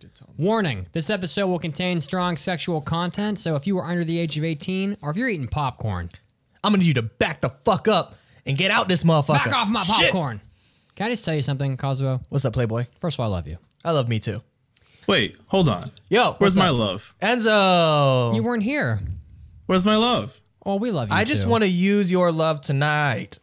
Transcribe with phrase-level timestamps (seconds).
[0.00, 0.44] did tell me.
[0.44, 4.36] Warning this episode will contain strong sexual content, so if you are under the age
[4.38, 6.08] of 18 or if you're eating popcorn,
[6.64, 8.16] I'm gonna need you to back the fuck up
[8.46, 9.44] and get out this motherfucker.
[9.44, 10.06] back off my Shit.
[10.06, 10.40] popcorn.
[10.96, 12.20] Can I just tell you something, Cosmo?
[12.30, 12.86] What's up, Playboy?
[13.00, 13.58] First of all, I love you.
[13.84, 14.42] I love me too.
[15.06, 15.84] Wait, hold on.
[16.08, 16.74] Yo, Where's my up?
[16.76, 17.14] love?
[17.22, 18.34] Enzo?
[18.34, 19.00] You weren't here.
[19.66, 20.40] Where's my love?
[20.64, 21.14] Oh, we love you.
[21.14, 21.48] I just too.
[21.48, 23.38] want to use your love tonight.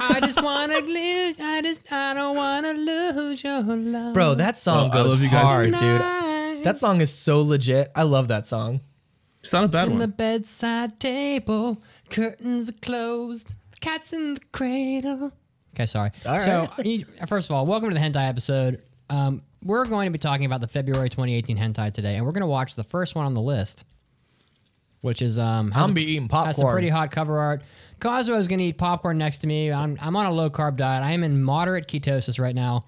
[0.00, 1.40] I just want to lose.
[1.40, 1.90] I just.
[1.92, 4.14] I don't want to lose your love.
[4.14, 5.70] Bro, that song Well, I goes love you guys hard, too.
[5.78, 6.64] dude.
[6.64, 7.90] That song is so legit.
[7.94, 8.80] I love that song.
[9.40, 9.94] It's not a bad one.
[9.94, 10.10] On the one.
[10.16, 15.32] bedside table, curtains are closed, cats in the cradle.
[15.74, 16.10] Okay, sorry.
[16.26, 18.80] All So, you- first of all, welcome to the hentai episode.
[19.10, 22.42] Um, we're going to be talking about the February 2018 hentai today, and we're going
[22.42, 23.84] to watch the first one on the list,
[25.02, 26.72] which is um, I'm be eating has some popcorn.
[26.72, 27.62] pretty hot cover art.
[28.00, 29.70] Cosmo is to eat popcorn next to me.
[29.70, 31.04] I'm, I'm on a low carb diet.
[31.04, 32.86] I am in moderate ketosis right now,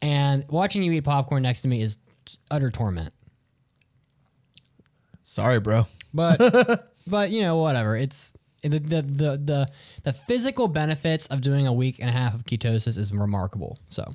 [0.00, 1.98] and watching you eat popcorn next to me is
[2.50, 3.12] utter torment.
[5.22, 5.86] Sorry, bro.
[6.14, 7.96] But but you know whatever.
[7.96, 9.68] It's the, the the the
[10.04, 13.78] the physical benefits of doing a week and a half of ketosis is remarkable.
[13.88, 14.14] So.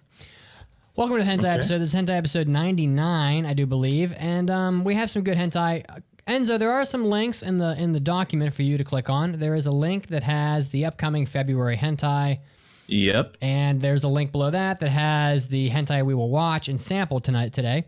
[0.98, 1.80] Welcome to the hentai episode.
[1.80, 5.86] This is hentai episode 99, I do believe, and um, we have some good hentai.
[6.28, 9.34] Enzo, there are some links in the in the document for you to click on.
[9.34, 12.40] There is a link that has the upcoming February hentai,
[12.88, 13.38] Yep.
[13.42, 17.20] and there's a link below that that has the hentai we will watch and sample
[17.20, 17.86] tonight today.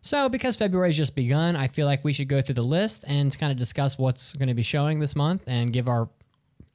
[0.00, 3.36] So, because February's just begun, I feel like we should go through the list and
[3.36, 6.08] kind of discuss what's going to be showing this month and give our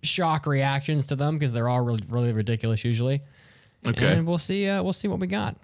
[0.01, 3.21] shock reactions to them because they're all really, really ridiculous usually.
[3.87, 4.13] Okay.
[4.13, 4.67] And we'll see.
[4.67, 5.55] Uh, we'll see what we got.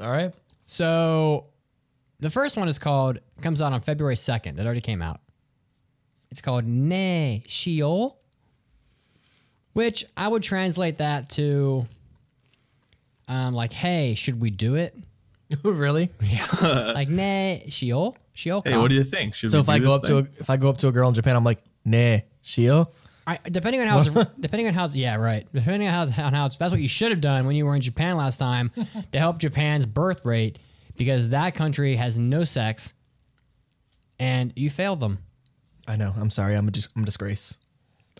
[0.00, 0.32] All right.
[0.66, 1.46] So,
[2.20, 4.58] the first one is called comes out on February second.
[4.58, 5.20] It already came out.
[6.30, 8.14] It's called Ne Shiyo,
[9.72, 11.86] which I would translate that to,
[13.28, 14.96] um, like, hey, should we do it?
[15.62, 16.10] really?
[16.20, 16.46] Yeah.
[16.94, 18.66] like, Ne Shiyo, Shiyo.
[18.66, 19.34] Hey, what do you think?
[19.34, 20.34] Should So we if do I go this up to a, thing?
[20.38, 22.88] if I go up to a girl in Japan, I'm like, nah, Shio.
[23.28, 26.16] I, depending on how it's, depending on how it's, yeah right depending on how it's,
[26.16, 28.36] on how it's that's what you should have done when you were in Japan last
[28.36, 28.70] time
[29.10, 30.60] to help Japan's birth rate
[30.96, 32.92] because that country has no sex
[34.18, 35.18] and you failed them.
[35.86, 36.12] I know.
[36.18, 36.54] I'm sorry.
[36.54, 37.58] I'm a, dis- I'm a disgrace.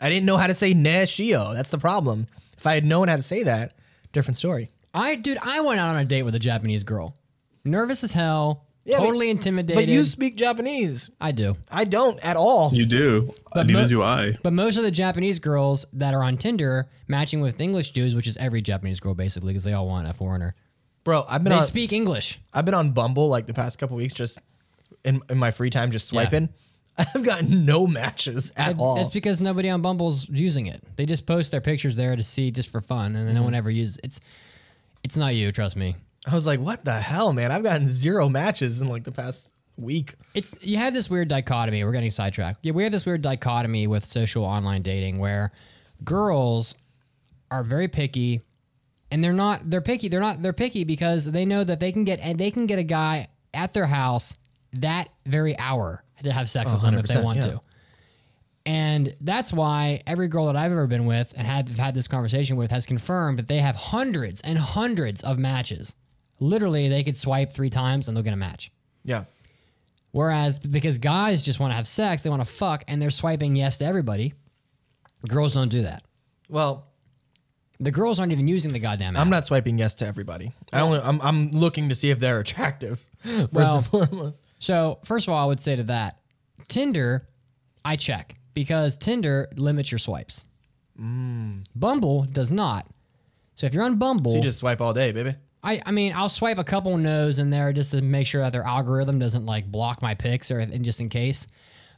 [0.01, 1.55] I didn't know how to say nah, Shio.
[1.55, 2.27] That's the problem.
[2.59, 3.75] If I had known how to say that,
[4.13, 4.71] different story.
[4.95, 7.15] I dude I went out on a date with a Japanese girl,
[7.65, 9.75] nervous as hell, Yeah, but- totally intimidated.
[9.77, 11.11] But you speak Japanese.
[11.21, 11.57] I do.
[11.71, 12.73] I don't at all.
[12.73, 13.35] You do.
[13.53, 14.39] Uh, Neither mo- do I.
[14.43, 18.27] But most of the Japanese girls that are on Tinder matching with English dudes, which
[18.27, 20.55] is every Japanese girl basically, because they all want a foreigner.
[21.07, 22.41] Bro, I've been They on speak English.
[22.53, 24.41] I've been on Bumble like the past couple weeks just
[25.05, 26.49] in, in my free time just swiping.
[26.99, 28.99] I've gotten no matches at all.
[28.99, 30.83] It's because nobody on Bumble's using it.
[30.97, 33.45] They just post their pictures there to see just for fun, and then no mm-hmm.
[33.45, 34.21] one ever uses it's.
[35.05, 35.95] It's not you, trust me.
[36.27, 37.53] I was like, what the hell, man?
[37.53, 40.17] I've gotten zero matches in like the past week.
[40.35, 41.85] It's you have this weird dichotomy.
[41.85, 42.59] We're getting sidetracked.
[42.63, 45.53] Yeah, we have this weird dichotomy with social online dating where
[46.03, 46.75] girls
[47.53, 48.41] are very picky,
[49.11, 49.69] and they're not.
[49.71, 50.09] They're picky.
[50.09, 50.43] They're not.
[50.43, 53.29] They're picky because they know that they can get and they can get a guy
[53.55, 54.37] at their house
[54.75, 57.47] that very hour to have sex with them if they 100%, want yeah.
[57.47, 57.61] to.
[58.65, 62.57] And that's why every girl that I've ever been with and had had this conversation
[62.57, 65.95] with has confirmed that they have hundreds and hundreds of matches.
[66.41, 68.73] Literally, they could swipe three times and they'll get a match.
[69.05, 69.25] Yeah.
[70.11, 73.55] Whereas because guys just want to have sex, they want to fuck, and they're swiping
[73.55, 74.35] yes to everybody.
[75.29, 76.03] Girls don't do that.
[76.49, 76.87] Well,
[77.79, 79.23] The girls aren't even using the goddamn app.
[79.23, 80.53] I'm not swiping yes to everybody.
[80.73, 83.07] I only I'm I'm looking to see if they're attractive.
[83.23, 84.41] First Well- and foremost.
[84.59, 86.19] So first of all, I would say to that,
[86.69, 87.27] Tinder,
[87.85, 90.47] I check because Tinder limits your swipes.
[91.01, 91.65] Mm.
[91.75, 92.87] Bumble does not.
[93.55, 95.35] So if you're on Bumble, So you just swipe all day, baby.
[95.63, 98.53] I, I mean, I'll swipe a couple no's in there just to make sure that
[98.53, 101.47] their algorithm doesn't like block my picks or and just in case.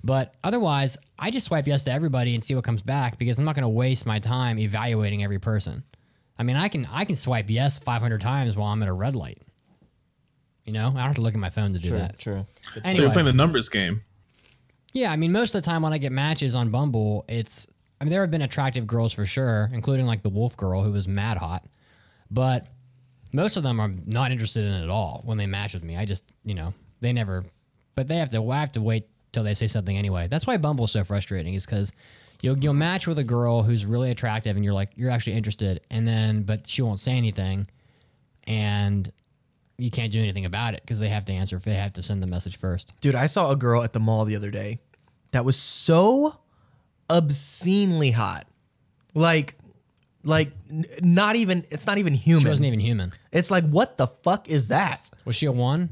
[0.04, 3.44] But otherwise, I just swipe yes to everybody and see what comes back because I'm
[3.44, 5.82] not going to waste my time evaluating every person.
[6.38, 9.16] I mean, I can I can swipe yes 500 times while I'm at a red
[9.16, 9.38] light.
[10.64, 12.18] You know, I don't have to look at my phone to do that.
[12.18, 12.46] True.
[12.76, 14.02] Anyway, So you're playing the numbers game.
[14.92, 17.66] yeah, I mean, most of the time when I get matches on Bumble, it's
[18.00, 20.92] I mean, there have been attractive girls for sure, including like the wolf girl who
[20.92, 21.64] was mad hot,
[22.30, 22.66] but
[23.32, 25.96] most of them are not interested in it at all when they match with me.
[25.96, 27.44] I just, you know, they never,
[27.94, 28.50] but they have to.
[28.50, 30.26] I have to wait till they say something anyway.
[30.28, 31.92] That's why Bumble's so frustrating, is because
[32.42, 35.80] you'll you'll match with a girl who's really attractive, and you're like you're actually interested,
[35.90, 37.66] and then but she won't say anything,
[38.46, 39.10] and
[39.78, 41.56] you can't do anything about it because they have to answer.
[41.56, 42.92] If they have to send the message first.
[43.00, 44.80] Dude, I saw a girl at the mall the other day
[45.30, 46.40] that was so
[47.10, 48.46] obscenely hot.
[49.14, 49.56] Like
[50.24, 52.42] like n- not even it's not even human.
[52.44, 53.12] She wasn't even human.
[53.32, 55.10] it's like what the fuck is that?
[55.24, 55.90] Was she a one?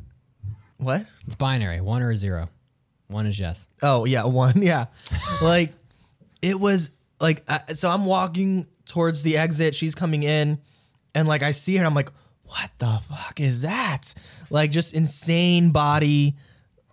[0.78, 1.06] What?
[1.26, 2.48] It's binary, one or a zero.
[3.08, 3.68] One is yes.
[3.82, 4.60] Oh yeah, one.
[4.62, 4.86] Yeah,
[5.40, 5.72] like
[6.42, 7.88] it was like so.
[7.90, 9.74] I'm walking towards the exit.
[9.74, 10.58] She's coming in,
[11.14, 11.84] and like I see her.
[11.86, 12.10] I'm like,
[12.44, 14.12] what the fuck is that?
[14.50, 16.36] Like just insane body,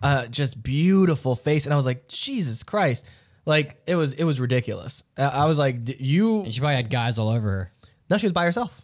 [0.02, 3.06] uh, just beautiful face, and I was like, Jesus Christ.
[3.46, 5.04] Like it was, it was ridiculous.
[5.18, 6.40] Uh, I was like, D- you.
[6.44, 7.72] And she probably had guys all over her.
[8.08, 8.80] No, she was by herself.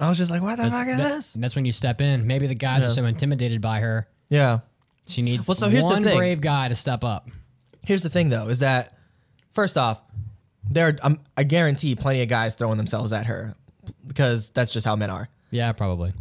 [0.00, 1.34] I was just like, what the fuck is That- this?
[1.34, 2.26] and that's when you step in.
[2.26, 4.06] Maybe the guys are so intimidated by her.
[4.28, 4.58] Yeah.
[5.08, 6.16] She needs Well, so here's the one thing.
[6.16, 7.28] brave guy to step up.
[7.84, 8.96] Here's the thing, though, is that
[9.52, 10.00] first off,
[10.70, 13.54] there, are, um, I guarantee, plenty of guys throwing themselves at her
[14.06, 15.28] because that's just how men are.
[15.50, 16.12] Yeah, probably.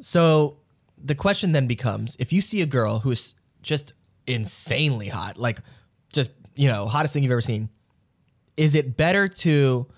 [0.00, 0.58] So
[1.02, 3.92] the question then becomes: if you see a girl who's just
[4.28, 5.58] insanely hot, like
[6.12, 7.68] just you know hottest thing you've ever seen,
[8.56, 9.88] is it better to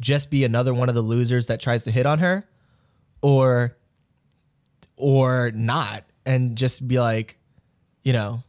[0.00, 2.48] just be another one of the losers that tries to hit on her,
[3.20, 3.76] or
[4.96, 7.36] or not, and just be like,
[8.04, 8.42] you know,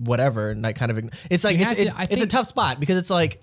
[0.00, 0.98] whatever, and like kind of
[1.30, 3.42] it's like it's to- it- I it's a tough spot because it's like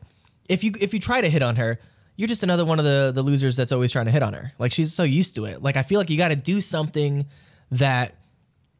[0.49, 1.79] if you if you try to hit on her,
[2.15, 4.51] you're just another one of the the losers that's always trying to hit on her.
[4.59, 5.61] Like she's so used to it.
[5.61, 7.25] Like I feel like you got to do something
[7.71, 8.15] that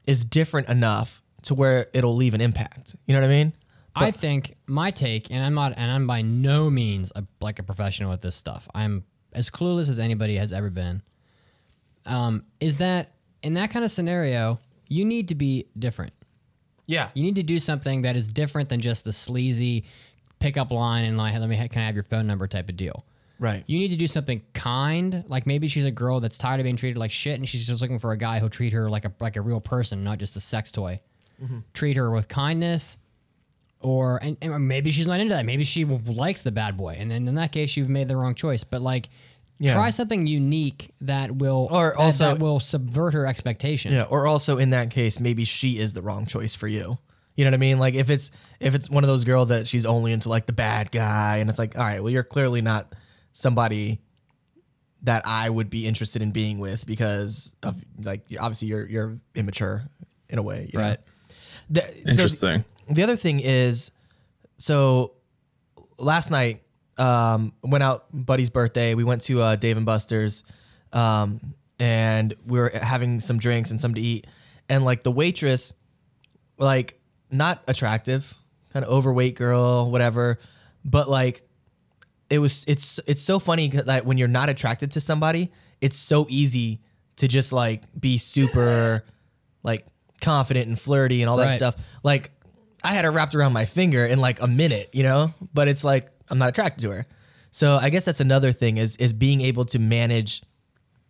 [0.06, 2.96] is different enough to where it'll leave an impact.
[3.08, 3.54] You know what I mean?
[3.96, 7.64] I think my take, and I'm not, and I'm by no means a, like a
[7.64, 8.68] professional at this stuff.
[8.74, 9.04] I'm
[9.34, 11.04] as clueless as anybody has ever been.
[12.06, 13.12] Um, is that
[13.44, 16.13] in that kind of scenario, you need to be different.
[16.85, 17.09] Yeah.
[17.13, 19.85] You need to do something that is different than just the sleazy
[20.39, 23.06] pickup line and like, let me, can I have your phone number type of deal.
[23.39, 23.63] Right.
[23.68, 25.24] You need to do something kind.
[25.27, 27.81] Like maybe she's a girl that's tired of being treated like shit, and she's just
[27.81, 30.35] looking for a guy who'll treat her like a like a real person, not just
[30.35, 31.01] a sex toy.
[31.44, 31.59] Mm-hmm.
[31.74, 32.95] Treat her with kindness,
[33.81, 35.45] or and, and maybe she's not into that.
[35.45, 38.36] Maybe she likes the bad boy, and then in that case, you've made the wrong
[38.36, 38.63] choice.
[38.63, 39.09] But like,
[39.59, 39.73] Yeah.
[39.75, 43.94] try something unique that will Or that- also- that will subvert her expectation.
[43.94, 44.03] Yeah.
[44.03, 46.97] Or also in that case, maybe she is the wrong choice for you.
[47.35, 47.79] You know what I mean?
[47.79, 48.29] Like if it's
[48.59, 51.50] if it's one of those girls that she's only into like the bad guy, and
[51.50, 52.94] it's like, all right, well, you're clearly not
[53.31, 54.00] somebody
[55.03, 59.83] that I would be interested in being with because of like obviously you're you're immature
[60.29, 60.85] in a way, you know?
[60.89, 61.00] Right.
[61.69, 62.65] The- so Interesting.
[62.89, 63.91] the other thing is,
[64.57, 65.13] so
[65.97, 66.61] last night
[66.98, 68.94] um, went out buddy's birthday.
[68.95, 70.44] We went to uh, Dave and Buster's,
[70.92, 74.28] um, and we were having some drinks and something to eat.
[74.69, 75.74] And like the waitress,
[76.57, 77.00] like
[77.31, 78.34] not attractive,
[78.72, 80.40] kind of overweight girl, whatever.
[80.86, 81.48] But like
[82.30, 85.51] it was, it's it's so funny that when you're not attracted to somebody,
[85.81, 86.81] it's so easy
[87.18, 89.04] to just like be super
[89.63, 89.86] like
[90.22, 91.54] confident and flirty and all that Right.
[91.54, 91.75] stuff.
[92.04, 92.31] Like
[92.84, 95.84] I had her wrapped around my finger in like a minute, you know, but it's
[95.84, 97.06] like I'm not attracted to her.
[97.51, 100.41] So I guess that's another thing is is being able to manage,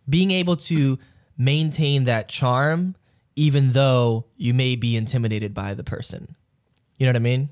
[0.06, 0.98] being able to
[1.38, 2.94] maintain that charm,
[3.34, 6.36] even though you may be intimidated by the person.
[6.98, 7.48] You know what I mean?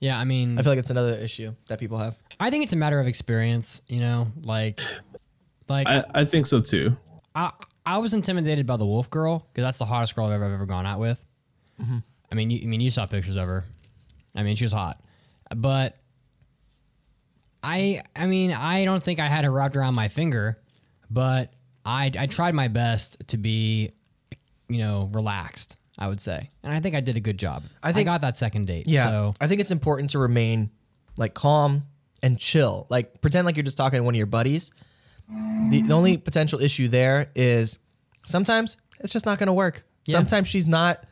[0.00, 2.14] Yeah, I mean, I feel like it's another issue that people have.
[2.38, 3.80] I think it's a matter of experience.
[3.88, 4.82] You know, like,
[5.66, 6.94] like I, I think so too.
[7.34, 7.50] I
[7.86, 10.52] I was intimidated by the wolf girl because that's the hottest girl I've ever, I've
[10.52, 11.24] ever gone out with.
[11.80, 11.98] Mm-hmm.
[12.30, 13.64] I mean, you, I mean, you saw pictures of her.
[14.34, 15.00] I mean, she was hot,
[15.56, 15.96] but
[17.64, 20.58] I I mean, I don't think I had her wrapped around my finger,
[21.10, 21.52] but
[21.84, 23.92] I I tried my best to be,
[24.68, 25.76] you know, relaxed.
[25.98, 27.62] I would say, and I think I did a good job.
[27.82, 28.88] I think- I got that second date.
[28.88, 29.04] Yeah.
[29.04, 30.70] So I think it's important to remain
[31.16, 31.84] like calm
[32.22, 32.86] and chill.
[32.90, 34.72] Like pretend like you're just talking to one of your buddies.
[35.70, 37.78] The, the only potential issue there is
[38.26, 39.84] sometimes it's just not going to work.
[40.04, 40.16] Yeah.
[40.16, 41.04] Sometimes she's not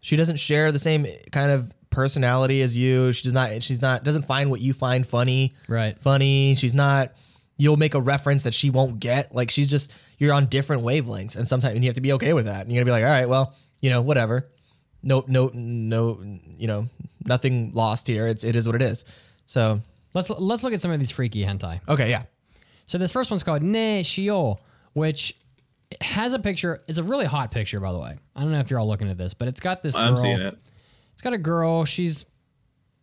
[0.00, 3.12] she doesn't share the same kind of personality as you.
[3.12, 5.52] She does not she's not doesn't find what you find funny.
[5.68, 5.98] Right.
[6.00, 6.54] Funny.
[6.54, 7.12] She's not
[7.56, 9.34] you'll make a reference that she won't get.
[9.34, 12.32] Like she's just you're on different wavelengths and sometimes and you have to be okay
[12.32, 12.62] with that.
[12.62, 14.48] And you're going to be like, "All right, well, you know, whatever."
[15.02, 16.20] No no no,
[16.58, 16.88] you know,
[17.24, 18.26] nothing lost here.
[18.26, 19.04] It's it is what it is.
[19.46, 19.80] So,
[20.14, 21.80] let's let's look at some of these freaky hentai.
[21.88, 22.24] okay, yeah.
[22.86, 24.58] So this first one's called Ne Shio,
[24.94, 25.36] which
[26.00, 26.82] has a picture.
[26.88, 28.16] It's a really hot picture, by the way.
[28.34, 29.94] I don't know if you're all looking at this, but it's got this.
[29.96, 30.58] I'm girl- seeing it.
[31.18, 31.84] It's got a girl.
[31.84, 32.24] She's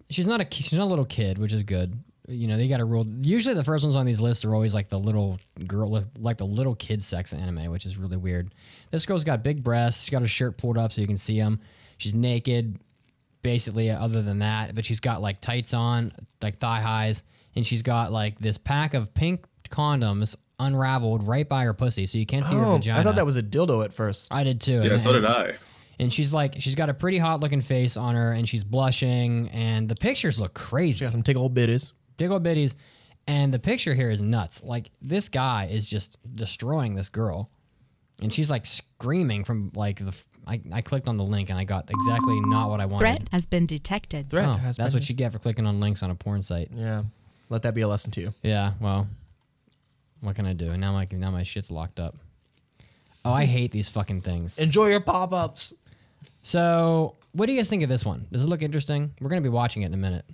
[0.10, 2.00] she's not a she's not a little kid, which is good.
[2.30, 3.06] You know, they got a rule.
[3.24, 6.46] Usually, the first ones on these lists are always like the little girl, like the
[6.46, 8.56] little kid sex anime, which is really weird.
[8.90, 10.04] This girl's got big breasts.
[10.06, 11.60] She's got her shirt pulled up so you can see them.
[11.98, 12.80] She's naked,
[13.42, 13.92] basically.
[13.92, 17.22] Other than that, but she's got like tights on, like thigh highs,
[17.54, 22.18] and she's got like this pack of pink condoms unraveled right by her pussy, so
[22.18, 22.98] you can't see her vagina.
[22.98, 24.34] Oh, I thought that was a dildo at first.
[24.34, 24.82] I did too.
[24.82, 25.56] Yeah, and- so did I.
[26.00, 29.50] and she's like she's got a pretty hot looking face on her and she's blushing
[29.50, 31.00] and the pictures look crazy.
[31.00, 31.92] She got some tickle bitties.
[32.18, 32.76] big old bitties
[33.28, 34.64] And the picture here is nuts.
[34.64, 37.50] Like this guy is just destroying this girl,
[38.22, 40.14] and she's like screaming from like the.
[40.48, 43.00] I, I clicked on the link and I got exactly not what I wanted.
[43.00, 44.30] Threat has been detected.
[44.30, 46.44] Threat Oh, has that's been- what you get for clicking on links on a porn
[46.44, 46.70] site.
[46.72, 47.02] Yeah.
[47.50, 48.34] Let that be a lesson to you.
[48.44, 49.08] Yeah, well,
[50.22, 50.78] what can I do?
[50.78, 52.16] Now my now my shit's locked up.
[53.24, 54.60] Oh, I hate these fucking things.
[54.60, 55.74] Enjoy your pop ups.
[56.46, 58.28] So, what do you guys think of this one?
[58.32, 59.12] Does it look interesting?
[59.20, 60.26] We're gonna be watching it in a minute.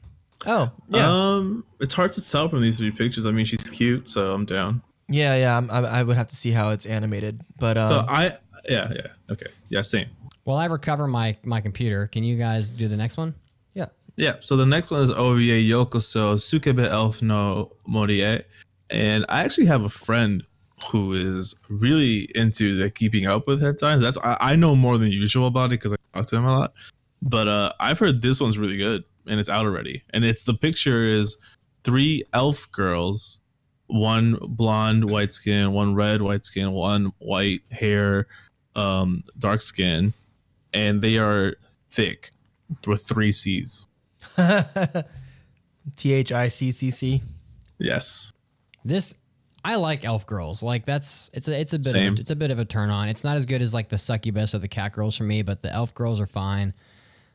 [0.46, 1.08] Oh, yeah.
[1.10, 3.26] Um, it's hard to tell from these three pictures.
[3.26, 4.82] I mean, she's cute, so I'm down.
[5.08, 5.56] yeah, yeah.
[5.56, 7.40] I'm, I, I would have to see how it's animated.
[7.58, 8.38] But um, So I,
[8.70, 10.10] yeah, yeah, okay, yeah, same.
[10.44, 13.34] While I recover my my computer, can you guys do the next one?
[13.74, 13.86] yeah.
[14.18, 14.36] Yeah.
[14.42, 18.44] So the next one is OVA Yokoso Sukebe Elf no Morie,
[18.90, 20.44] and I actually have a friend
[20.92, 24.02] who is really into the keeping up with hentai.
[24.02, 26.60] That's I, I know more than usual about it because I talk to him a
[26.60, 26.74] lot.
[27.22, 30.04] But uh, I've heard this one's really good, and it's out already.
[30.12, 31.38] And it's the picture is
[31.84, 33.42] three elf girls,
[33.88, 38.28] one blonde, white skin, one red, white skin, one white hair,
[38.76, 40.14] um, dark skin,
[40.74, 41.56] and they are
[41.92, 42.32] thick
[42.88, 43.88] with three C's.
[45.96, 47.22] T H I C C C.
[47.78, 48.32] Yes.
[48.86, 49.14] This
[49.64, 50.64] I like elf girls.
[50.64, 52.14] Like that's it's a it's a bit Same.
[52.14, 53.10] of, it's a bit of a turn on.
[53.10, 55.62] It's not as good as like the succubus or the cat girls for me, but
[55.62, 56.74] the elf girls are fine.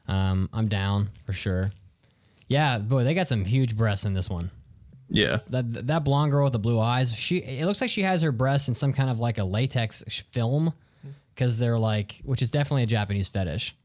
[0.09, 1.73] Um, I'm down for sure.
[2.49, 4.51] Yeah, boy, they got some huge breasts in this one.
[5.09, 5.39] Yeah.
[5.49, 8.33] That that blonde girl with the blue eyes, she it looks like she has her
[8.33, 10.73] breasts in some kind of like a latex film
[11.35, 13.77] because they're like, which is definitely a Japanese fetish.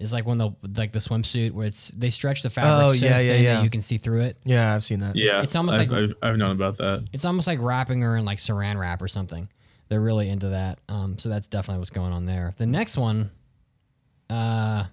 [0.00, 3.04] It's like when the like the swimsuit where it's they stretch the fabric Oh, so
[3.04, 3.54] yeah, yeah, thin yeah.
[3.56, 4.38] that you can see through it.
[4.44, 5.14] Yeah, I've seen that.
[5.14, 5.42] Yeah.
[5.42, 7.06] It's almost I've, like- I've, I've known about that.
[7.12, 9.48] It's almost like wrapping her in like saran wrap or something.
[9.88, 10.78] They're really into that.
[10.88, 12.54] Um, so that's definitely what's going on there.
[12.56, 13.30] The next one,
[14.30, 14.84] uh,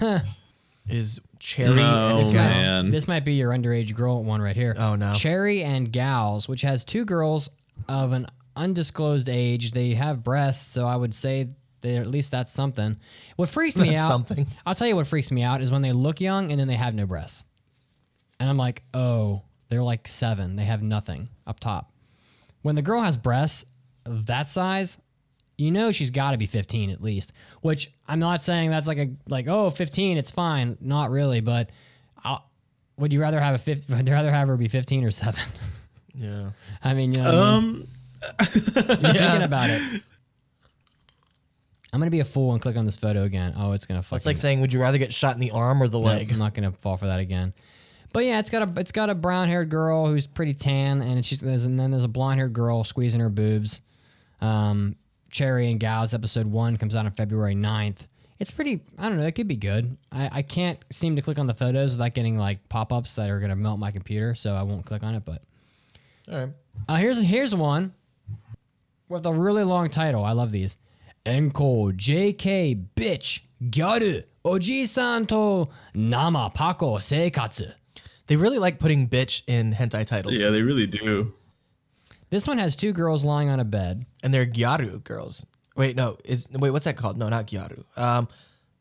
[0.88, 2.44] Is Cherry No, and his guy- guy?
[2.54, 2.90] man.
[2.90, 4.74] this might be your underage girl one right here.
[4.78, 5.12] Oh, no.
[5.14, 7.48] Cherry and Gals, which has two girls
[7.88, 9.72] of an undisclosed age.
[9.72, 11.48] They have breasts, so I would say
[11.84, 12.96] they at least that's something.
[13.36, 14.46] What freaks me That's out, something.
[14.66, 16.76] I'll tell you what freaks me out is when they look young and then they
[16.76, 17.44] have no breasts,
[18.40, 20.56] and I'm like, oh, they're like seven.
[20.56, 21.92] They have nothing up top.
[22.62, 23.66] When the girl has breasts
[24.06, 24.98] of that size,
[25.58, 27.32] you know she's got to be 15 at least.
[27.60, 30.78] Which I'm not saying that's like a like oh 15, it's fine.
[30.80, 31.70] Not really, but
[32.24, 32.48] I'll,
[32.96, 35.42] would you rather have a 50, would you rather have her be 15 or seven?
[36.14, 36.50] Yeah.
[36.82, 37.66] I mean, you know, what I mean?
[37.66, 37.88] Um,
[38.40, 40.02] You're thinking about it.
[41.94, 43.54] I'm gonna be a fool and click on this photo again.
[43.56, 44.16] Oh, it's gonna fucking.
[44.16, 46.32] It's like saying, would you rather get shot in the arm or the No, leg?
[46.32, 47.54] I'm not gonna fall for that again.
[48.12, 51.24] But yeah, it's got a it's got a brown haired girl who's pretty tan, and
[51.24, 53.80] she's and then there's a blonde haired girl squeezing her boobs.
[54.40, 54.96] Um,
[55.30, 57.98] Cherry and Gals episode one comes out on February 9th.
[58.40, 58.80] It's pretty.
[58.98, 59.26] I don't know.
[59.26, 59.96] It could be good.
[60.10, 63.30] I, I can't seem to click on the photos without getting like pop ups that
[63.30, 65.24] are gonna melt my computer, so I won't click on it.
[65.24, 65.42] But
[66.30, 66.48] All right.
[66.88, 67.94] uh, here's here's one
[69.08, 70.24] with a really long title.
[70.24, 70.76] I love these.
[71.26, 77.72] Enko JK bitch gyaru oji-san to nama pako seikatsu.
[78.26, 80.38] They really like putting bitch in hentai titles.
[80.38, 81.32] yeah, they really do.
[82.30, 84.06] This one has two girls lying on a bed.
[84.22, 85.46] and they're gyaru girls.
[85.76, 87.18] Wait, no, is wait, what's that called?
[87.18, 87.84] No, not gyaru.
[87.96, 88.28] Um,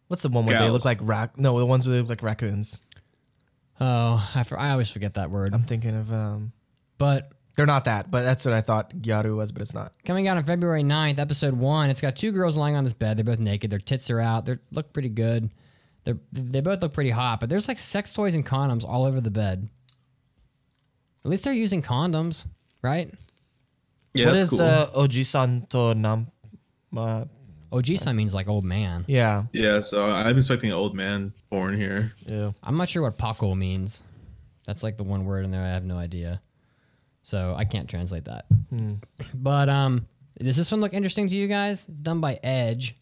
[0.08, 1.38] what's the one where they look like rac?
[1.38, 2.82] No, the ones where they look like raccoons.
[3.80, 5.54] Oh, I, for, I always forget that word.
[5.54, 6.52] I'm thinking of um,
[6.98, 9.94] But they're not that, but that's what I thought gyaru was, but it's not.
[10.06, 13.18] coming out on February 9th, episode one, it's got two girls lying on this bed.
[13.18, 13.70] They're both naked.
[13.70, 14.46] Their tits are out.
[14.46, 15.52] They look pretty good.
[16.04, 19.22] They they both look pretty hot, but there's like sex toys and condoms all over
[19.22, 19.70] the bed.
[21.24, 22.46] At least they're using condoms,
[22.82, 23.10] right?
[24.14, 24.62] Yeah, what that's is cool.
[24.68, 26.28] uh, oji-san to nam?
[26.96, 27.26] Uh,
[27.72, 29.04] Oji-san means like old man.
[29.08, 32.14] yeah, yeah, so I'm expecting an old man born here.
[32.28, 32.52] yeah.
[32.62, 34.04] I'm not sure what Paco means.
[34.68, 35.62] That's like the one word in there.
[35.64, 36.40] I have no idea.
[37.24, 38.46] So I can't translate that.
[39.34, 40.08] But um,
[40.40, 41.88] does this one look interesting to you guys?
[41.90, 42.96] It's done by Edge.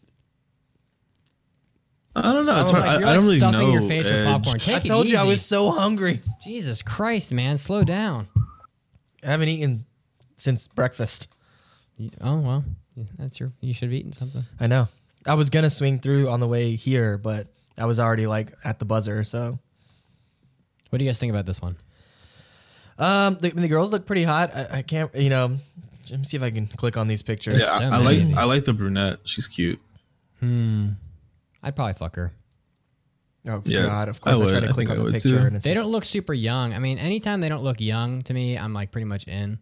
[2.14, 2.60] I don't know.
[2.60, 2.86] It's Oh, hard.
[2.86, 3.72] like, I, you're I don't like really stuffing know.
[3.72, 4.58] your face with popcorn.
[4.58, 6.20] Take I it told you I was so hungry.
[6.42, 8.28] Jesus Christ, man, slow down.
[9.24, 9.86] I haven't eaten
[10.36, 11.28] since breakfast.
[11.96, 12.64] You- Oh well,
[13.18, 13.52] that's your.
[13.60, 14.42] You should have eaten something.
[14.60, 14.88] I know.
[15.26, 17.46] I was gonna swing through on the way here, but
[17.78, 19.24] I was already like at the buzzer.
[19.24, 19.58] So,
[20.90, 21.76] What do you guys think about this one?
[22.98, 24.54] Um, the, the girls look pretty hot.
[24.54, 25.56] I, I can't, you know.
[26.10, 27.60] Let me see if I can click on these pictures.
[27.60, 28.36] Yeah, so I, I like.
[28.36, 29.20] I like the brunette.
[29.24, 29.80] She's cute.
[30.40, 30.88] Hmm.
[31.62, 32.32] I'd probably fuck her.
[33.46, 34.08] Oh Yeah, God!
[34.08, 34.60] Of course, I I, try would.
[34.62, 35.36] to I click think on the would picture, too.
[35.38, 36.74] and it's They just- don't look super young.
[36.74, 39.58] I mean, anytime they don't look young to me, I'm like pretty much in.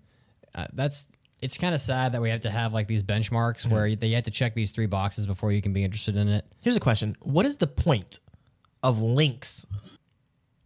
[0.54, 1.10] Uh, that's
[1.40, 4.24] it's kind of sad that we have to have like these benchmarks where they have
[4.24, 6.44] to check these three boxes before you can be interested in it.
[6.60, 8.18] Here's a question: What is the point
[8.82, 9.64] of links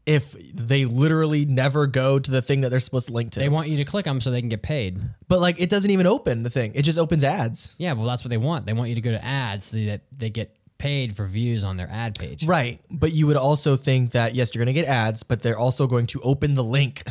[0.06, 3.40] if they literally never go to the thing that they're supposed to link to.
[3.40, 5.00] They want you to click them so they can get paid.
[5.28, 6.72] but like it doesn't even open the thing.
[6.74, 7.74] It just opens ads.
[7.78, 8.66] Yeah, well, that's what they want.
[8.66, 11.76] They want you to go to ads so that they get paid for views on
[11.76, 12.44] their ad page.
[12.44, 12.80] Right.
[12.90, 15.86] But you would also think that yes, you're going to get ads, but they're also
[15.86, 17.02] going to open the link.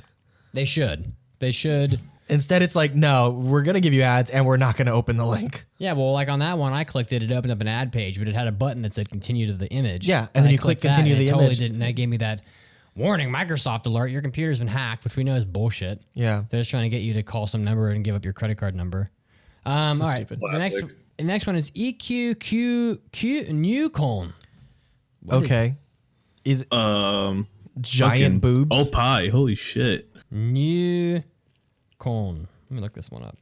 [0.53, 1.13] They should.
[1.39, 1.99] They should.
[2.29, 4.93] Instead, it's like, no, we're going to give you ads and we're not going to
[4.93, 5.65] open the link.
[5.77, 7.23] Yeah, well, like on that one, I clicked it.
[7.23, 9.53] It opened up an ad page, but it had a button that said continue to
[9.53, 10.07] the image.
[10.07, 11.59] Yeah, and then I you click continue and to the totally image.
[11.59, 12.41] Didn't, and that gave me that
[12.95, 14.07] warning Microsoft alert.
[14.07, 16.01] Your computer's been hacked, which we know is bullshit.
[16.13, 16.43] Yeah.
[16.49, 18.57] They're just trying to get you to call some number and give up your credit
[18.57, 19.09] card number.
[19.65, 20.17] Um, all right.
[20.17, 20.39] stupid.
[20.41, 20.83] The next,
[21.17, 24.33] the next one is E EQQQ Newcon.
[25.21, 25.75] What is okay.
[26.43, 27.47] Is, Um,
[27.79, 28.75] giant boobs?
[28.75, 29.27] Oh, pie.
[29.29, 30.09] Holy shit.
[30.33, 31.23] Newcon.
[31.99, 33.37] Let me look this one up.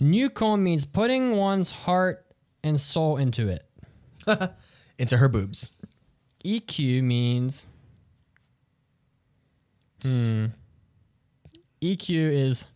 [0.00, 2.24] Newcon means putting one's heart
[2.62, 3.66] and soul into it.
[4.98, 5.72] into her boobs.
[6.44, 7.66] EQ means.
[10.04, 10.46] Hmm.
[11.82, 12.66] EQ is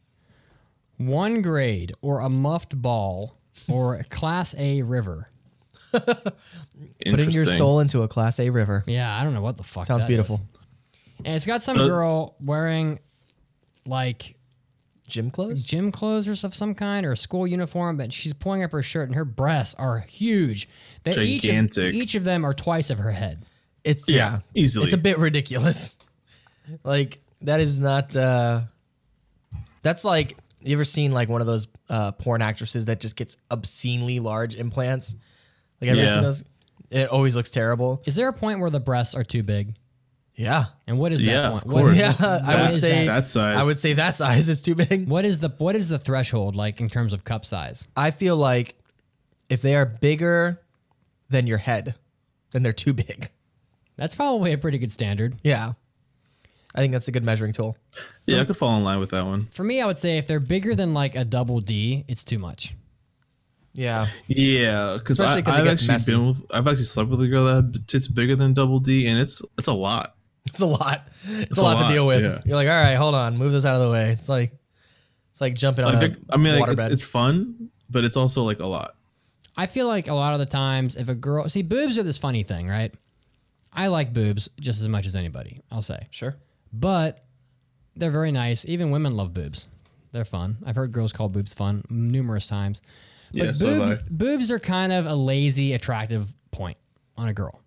[0.97, 3.37] one grade or a muffed ball
[3.69, 5.27] or a class A river.
[5.93, 6.15] Putting
[7.03, 7.47] your Interesting.
[7.57, 8.85] soul into a class A river.
[8.87, 9.87] Yeah, I don't know what the fuck.
[9.87, 10.37] Sounds that beautiful.
[10.37, 10.41] is.
[11.25, 12.99] And it's got some So- girl wearing
[13.87, 14.35] like
[15.09, 15.67] Gym clothes?
[15.67, 18.83] gym clothes or of some kind or a school uniform, but she's pulling up her
[18.83, 20.69] shirt and her breasts are huge.
[21.05, 23.47] They each of, each of them are twice of her head.
[23.85, 24.85] It's Yeah, yeah, easily.
[24.85, 25.97] It's a bit ridiculous.
[26.85, 28.15] Like that is not.
[28.17, 28.63] uh
[29.83, 33.37] That's like you ever seen like one of those uh porn actresses that just gets
[33.51, 35.17] obscenely large implants?
[35.81, 36.15] Like ever Yeah.
[36.15, 36.45] seen those?
[36.91, 38.01] It always looks terrible.
[38.07, 39.75] Is there a point where the breasts are too big?
[40.35, 41.65] Yeah, And what is that Yeah, point?
[41.65, 41.99] of What course.
[41.99, 42.27] is- yeah.
[42.27, 43.23] I what would is say that?
[43.23, 43.57] that size.
[43.61, 45.09] I would say that size is too big.
[45.09, 47.89] What is the what is the threshold like in terms of cup size?
[47.97, 48.77] I feel like
[49.51, 50.61] if they are bigger
[51.29, 51.97] than your head,
[52.53, 53.31] then they're too big.
[53.97, 55.35] That's probably a pretty good standard.
[55.43, 55.73] Yeah,
[56.75, 57.77] I think that's a good measuring tool.
[58.27, 59.49] Yeah, I could fall in line with that one.
[59.55, 62.39] For me, I would say if they're bigger than like a double D, it's too
[62.39, 62.75] much.
[63.75, 66.13] Yeah, Yeah, because Especially 'cause it I've gets actually messy.
[66.13, 69.07] been with, I've actually slept with a girl that had tits bigger than double D,
[69.07, 70.17] and it's it's a lot.
[70.47, 71.07] it's a lot.
[71.29, 72.23] It's, a a lot, lot, to deal with.
[72.25, 72.41] yeah.
[72.45, 74.11] You're like, all right, hold on, move this out of the way.
[74.11, 74.53] It's like
[75.31, 78.17] it's like jumping on Like, a they're- I mean, like, it's, it's fun, but it's
[78.17, 78.97] also like a lot.
[79.57, 82.19] I feel like a lot of the times, if a girl see boobs are this
[82.19, 82.93] funny thing, right?
[83.73, 85.61] I like boobs just as much as anybody.
[85.71, 86.37] I'll say, sure.
[86.73, 87.23] But
[87.97, 88.65] they're very nice.
[88.67, 89.67] Even women love boobs.
[90.13, 90.57] They're fun.
[90.65, 92.81] I've heard girls call boobs fun numerous times.
[93.33, 94.05] But Yeah, so boobs, I.
[94.11, 96.79] boobs are kind of a lazy, attractive point
[97.17, 97.61] on a girl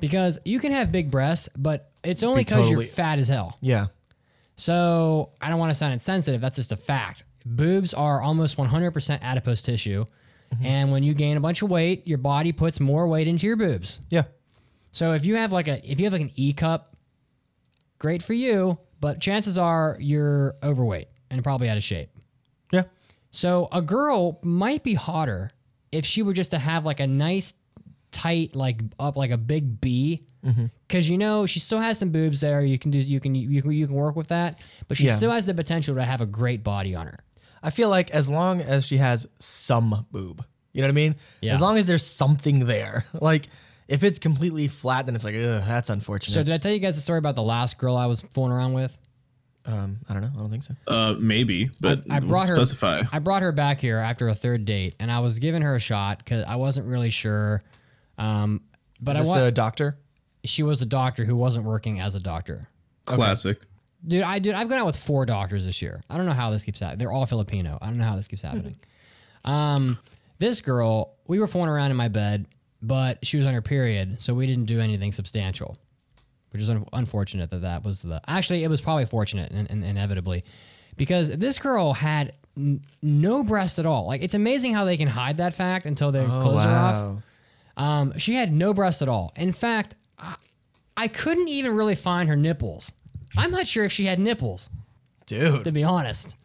[0.00, 3.56] because you can have big breasts, but it's only because totally- you're fat as hell.
[3.60, 3.86] Yeah,
[4.56, 6.40] So I don't want to sound insensitive.
[6.40, 7.24] That's just a fact.
[7.46, 10.04] Boobs are almost 100% adipose tissue.
[10.54, 10.66] Mm-hmm.
[10.66, 13.56] And when you gain a bunch of weight, your body puts more weight into your
[13.56, 14.00] boobs.
[14.10, 14.24] yeah.
[14.92, 16.89] So if you have like a if you have like an E cup,
[18.00, 22.08] great for you, but chances are you're overweight and probably out of shape.
[22.72, 22.82] Yeah.
[23.30, 25.52] So a girl might be hotter
[25.92, 27.54] if she were just to have like a nice
[28.10, 30.66] tight like up like a big B Mm-hmm.
[30.88, 33.60] because you know she still has some boobs there you can do you can you
[33.60, 34.58] can, you can work with that
[34.88, 35.14] but she Yeah.
[35.16, 37.18] still has the potential to have a great body on her
[37.62, 41.16] I feel like as long as she has some boob, you know what I mean?
[41.42, 41.52] Yeah.
[41.52, 43.04] As long as there's something there.
[43.20, 43.48] Like
[43.90, 46.32] if it's completely flat, then it's like, ugh, that's unfortunate.
[46.32, 48.52] so did i tell you guys the story about the last girl i was fooling
[48.52, 48.96] around with
[49.66, 50.30] um, I don't know.
[50.34, 50.74] I don't think so.
[50.86, 53.02] Uh, maybe, but I brought her specify.
[53.12, 55.78] I brought her back here after a third date, and I was giving her a
[55.78, 57.62] shot because I wasn't really sure.
[58.16, 58.62] Um,
[59.00, 59.98] but Is I this wa- a doctor?
[60.44, 62.62] she was a doctor who wasn't working as a doctor.
[63.04, 63.60] Classic.
[64.06, 66.00] Dude, I dude, I've gone out with four doctors this year.
[66.08, 66.98] I don't know how this keeps happening.
[66.98, 67.78] They're all Filipino.
[67.82, 68.76] I don't know how this keeps happening.
[69.44, 69.98] um,
[70.38, 72.46] this girl, we were fooling around in my bed,
[72.82, 75.76] but she was on her period, so we didn't do anything substantial,
[76.50, 78.20] which is un- unfortunate that that was the.
[78.26, 80.44] Actually, it was probably fortunate and, and inevitably,
[80.96, 84.06] because this girl had n- no breasts at all.
[84.06, 87.22] Like it's amazing how they can hide that fact until their Oh, clothes are off.
[87.76, 89.32] Um, she had no breasts at all.
[89.36, 90.34] In fact, I,
[90.96, 92.92] I couldn't even really find her nipples.
[93.36, 94.68] I'm not sure if she had nipples,
[95.26, 95.64] Dude.
[95.64, 96.36] to be honest.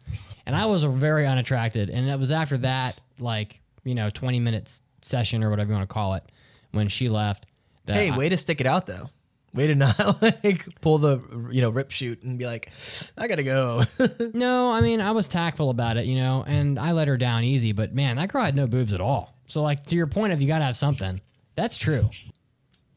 [0.46, 1.90] And I was very unattracted.
[1.90, 5.88] And it was after that, like, you know, 20 minutes session or whatever you want
[5.88, 6.24] to call it,
[6.72, 7.46] when she left.
[7.86, 9.08] That Hey, I- way to stick it out though.
[9.54, 12.70] Way to not like pull the you know rip shoot and be like,
[13.16, 13.84] I gotta go.
[14.34, 17.42] No, I mean, I was tactful about it, you know, and I let her down
[17.44, 17.72] easy.
[17.72, 19.34] But man, that girl had no boobs at all.
[19.46, 21.20] So, like, to your point of you got to have something,
[21.54, 22.10] that's true.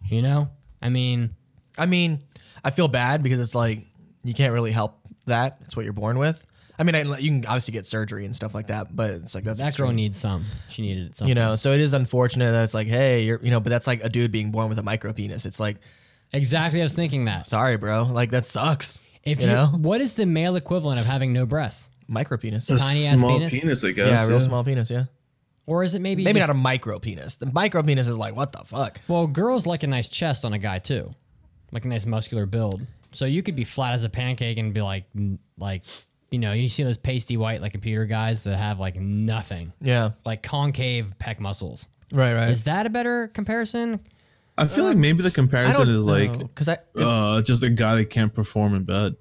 [0.07, 0.49] You know?
[0.81, 1.29] I mean,
[1.77, 2.19] I mean,
[2.63, 3.85] I feel bad because it's like
[4.23, 5.59] you can't really help that.
[5.61, 6.43] It's what you're born with.
[6.79, 9.43] I mean, I, you can obviously get surgery and stuff like that, but it's like
[9.43, 9.95] that's that girl extreme.
[9.97, 10.45] needs some.
[10.69, 11.27] She needed some.
[11.27, 11.55] you know.
[11.55, 14.09] So it is unfortunate that it's like, hey, you're you know, but that's like a
[14.09, 15.45] dude being born with a micro penis.
[15.45, 15.77] It's like
[16.31, 17.47] Exactly, I was thinking that.
[17.47, 18.03] Sorry, bro.
[18.03, 19.03] Like that sucks.
[19.23, 19.67] If you you, know?
[19.77, 21.89] what is the male equivalent of having no breasts?
[22.07, 22.69] Micro penis.
[22.69, 23.83] A Tiny ass small penis?
[23.83, 24.07] I guess.
[24.07, 24.89] Yeah, real small penis.
[24.89, 25.05] Yeah.
[25.65, 27.35] Or is it maybe Maybe just- not a micro penis.
[27.37, 28.99] The micro penis is like, what the fuck?
[29.07, 31.11] Well, girls like a nice chest on a guy too,
[31.71, 32.85] like a nice muscular build.
[33.11, 35.03] So you could be flat as a pancake and be like,
[35.57, 35.83] like,
[36.31, 40.11] you know, you see those pasty white like computer guys that have like nothing, Yeah.
[40.25, 41.87] like concave pec muscles.
[42.11, 42.33] Right.
[42.33, 42.49] Right.
[42.49, 43.99] Is that a better comparison?
[44.57, 48.09] I feel like maybe the comparison is like because I uh, just a guy that
[48.09, 49.15] can't perform in bed.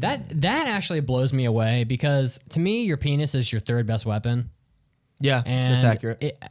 [0.00, 4.04] That that actually blows me away because to me, your penis is your third best
[4.04, 4.50] weapon,
[5.20, 6.18] yeah, and that's accurate.
[6.20, 6.42] It,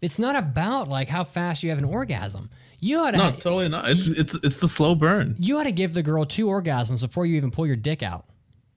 [0.00, 2.48] it's not about like how fast you have an orgasm.
[2.80, 3.90] You ought to No, totally not.
[3.90, 5.36] It's it's it's the slow burn.
[5.40, 8.24] you ought to give the girl two orgasms before you even pull your dick out.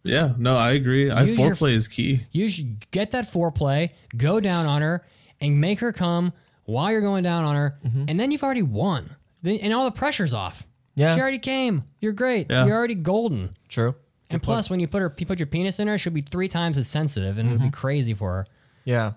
[0.03, 1.11] Yeah, no, I agree.
[1.11, 2.21] I Use your foreplay f- is key.
[2.31, 5.05] You should get that foreplay, go down on her,
[5.39, 6.33] and make her come
[6.65, 9.15] while you're going down on her, and then you've already won.
[9.43, 10.65] Then, and all the pressure's off.
[10.95, 11.15] Yeah.
[11.15, 11.83] She already came.
[11.99, 12.47] You're great.
[12.49, 12.65] Yeah.
[12.65, 13.51] You're already golden.
[13.69, 13.95] True.
[14.29, 16.47] And plus, when you put her, you put your penis in her, she'll be three
[16.47, 17.55] times as sensitive, and Mm-hmm.
[17.57, 18.47] it'll be crazy for her.
[18.85, 19.13] Yeah.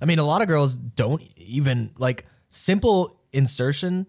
[0.00, 4.06] I mean, a lot of girls don't even like simple insertion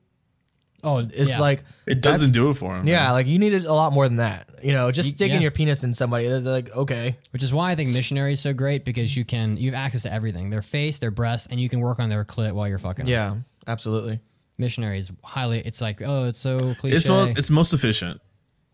[0.83, 1.39] Oh, it's yeah.
[1.39, 2.87] like It doesn't do it for him.
[2.87, 4.49] Yeah, like you needed a lot more than that.
[4.63, 5.41] You know, just sticking yeah.
[5.41, 7.17] your penis in somebody is like okay.
[7.31, 10.03] which is why I think missionary is so great because you can you have access
[10.03, 12.77] to everything, their face, their breasts, and you can work on their clit while you're
[12.77, 13.05] fucking.
[13.05, 13.11] them.
[13.11, 13.35] Yeah,
[13.65, 14.19] absolutely.
[14.57, 15.59] missionary is highly.
[15.59, 16.95] It's like oh, it's so cliche.
[16.95, 18.21] It's mo- it's most efficient.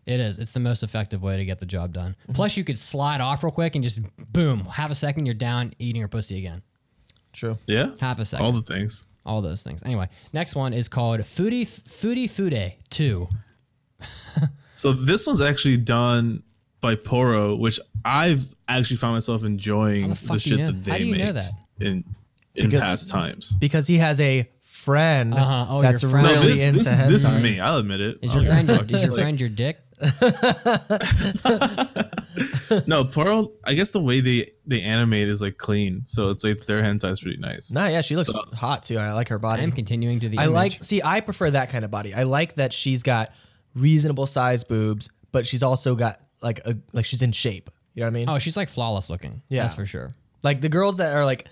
[0.06, 0.38] It is.
[0.38, 2.14] It's the most effective way to get the job done.
[2.24, 2.32] Mm-hmm.
[2.34, 4.00] Plus, you could slide off real quick and just
[4.32, 6.62] boom, half a second, you're down eating your pussy again.
[7.32, 7.56] True.
[7.66, 7.94] Yeah.
[8.00, 8.44] Half a second.
[8.44, 9.06] All All, the things.
[9.42, 9.82] Those things.
[9.84, 13.28] Anyway, next one is called Foodie Foodie Foodie 2.
[14.76, 16.42] So this one's actually done
[16.82, 20.66] by Poro, which I've actually found myself enjoying the the, fuck do you shit know-
[20.72, 21.52] that they how do you make know that?
[21.80, 22.04] in
[22.54, 23.56] in Because- past times.
[23.58, 25.66] Because he has a friend Uh-huh.
[25.70, 26.26] Oh, that's friend.
[26.26, 27.60] really No, this, into this, is, this is me.
[27.60, 28.18] I'll admit it.
[28.20, 28.90] Is I'll your friend fuck.
[28.90, 29.78] is your friend your dick?
[32.86, 33.52] No, Pearl.
[33.64, 37.10] I guess the way they they animate is like clean, so it's like their hentai
[37.10, 37.70] is pretty nice.
[37.72, 38.98] Nah, yeah, she looks So- hot too.
[38.98, 39.62] I like her body.
[39.62, 40.54] I'm continuing to the I image.
[40.54, 42.12] like see, I prefer that kind of body.
[42.14, 43.32] I like that she's got
[43.74, 47.70] reasonable size boobs, but she's also got like a like she's in shape.
[47.94, 48.28] You know what I mean?
[48.28, 49.42] Oh, she's like flawless looking.
[49.48, 49.62] Yeah.
[49.62, 50.10] That's for sure.
[50.42, 51.46] Like the girls that are like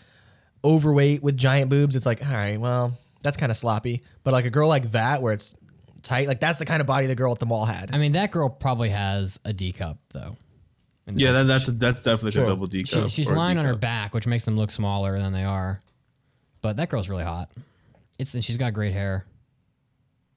[0.64, 4.02] overweight with giant boobs, it's like, all right, well, that's kind of sloppy.
[4.24, 5.54] But like a girl like that where it's
[6.02, 7.90] tight, like that's the kind of body the girl at the mall had.
[7.94, 10.34] I mean, that girl probably has a D cup though.
[11.06, 12.44] And Yeah, that, that's that's definitely Sure.
[12.44, 15.18] a double D She, she's lying D on her back, which makes them look smaller
[15.18, 15.80] than they are.
[16.60, 17.50] But that girl's really hot.
[18.18, 19.26] It's she's got great hair.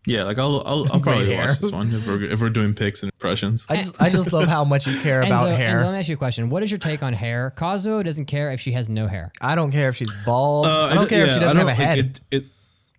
[0.07, 1.47] Yeah, like I'll I'll, I'll probably hair.
[1.47, 3.65] watch this one if we're if we're doing picks and impressions.
[3.69, 5.77] I just I just love how much you care about Enzo, hair.
[5.77, 6.49] Enzo, let me ask you a question.
[6.49, 7.53] What is your take on hair?
[7.57, 9.31] Kazuo doesn't care if she has no hair.
[9.41, 10.67] I don't care if she's bald.
[10.67, 11.99] Uh, I don't care if she doesn't have a don't- like, head.
[11.99, 12.43] It, it,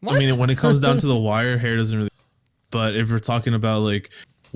[0.09, 2.11] I mean, when it comes down to the wire, hair doesn't really.
[2.73, 4.11] But if we're talking about like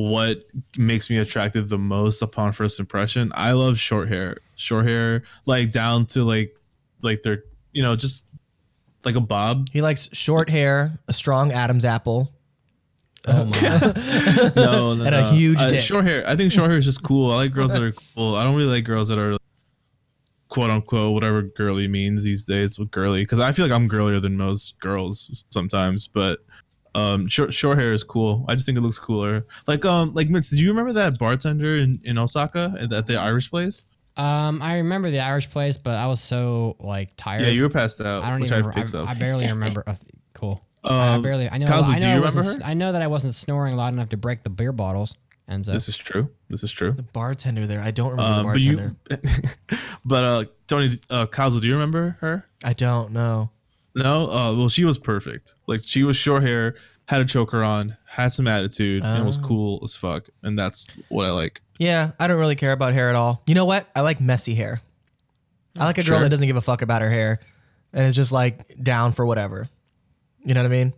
[0.08, 0.44] what
[0.78, 4.38] makes me attractive the most upon first impression, I love short hair.
[4.56, 6.56] Short hair, like down to like,
[7.02, 8.24] like they're you know just
[9.04, 9.68] like a bob.
[9.72, 12.32] he likes short hair, a strong Adam's apple.
[13.26, 14.52] Oh my!
[14.56, 15.80] No, no And a huge Uh, dick.
[15.80, 16.24] Short hair.
[16.26, 17.30] I think short hair is just cool.
[17.32, 18.34] I like girls that are cool.
[18.34, 19.36] I don't really like girls that are
[20.48, 24.20] quote unquote whatever girly means these days with girly because I feel like I'm girlier
[24.20, 26.08] than most girls sometimes.
[26.08, 26.40] But
[26.94, 28.44] um, short short hair is cool.
[28.48, 29.46] I just think it looks cooler.
[29.66, 33.16] Like um, like Mitz, did you remember that bartender in in Osaka at at the
[33.16, 33.84] Irish place?
[34.16, 37.42] um, I remember the Irish place, but I was so like tired.
[37.42, 38.64] Yeah, you were passed out, I don't which even.
[38.66, 39.08] I have I, of.
[39.08, 39.84] I barely remember.
[39.86, 39.94] Uh,
[40.34, 40.62] cool.
[40.82, 41.48] I Um, barely.
[41.48, 41.66] I know.
[41.66, 42.70] Kazu, I know do I you wasn't remember her?
[42.70, 45.14] I know that I wasn't snoring loud enough to break the beer bottles.
[45.46, 46.30] And so This is true.
[46.48, 46.92] This is true.
[46.92, 47.80] The bartender there.
[47.80, 49.50] I don't remember Um, the but bartender.
[49.72, 52.46] you, but uh, Tony, uh, Kazu, do you remember her?
[52.64, 53.50] I don't know.
[53.94, 55.54] No, uh, well, she was perfect.
[55.66, 56.76] Like she was short hair,
[57.08, 59.42] had a choker on, had some attitude, and was Oh.
[59.42, 60.28] cool as fuck.
[60.42, 61.60] And that's what I like.
[61.78, 63.42] Yeah, I don't really care about hair at all.
[63.46, 63.88] You know what?
[63.96, 64.80] I like messy hair.
[65.78, 66.20] I like a girl Sure.
[66.20, 67.40] that doesn't give a fuck about her hair
[67.92, 69.68] and is just like down for whatever.
[70.44, 70.92] You know what I mean?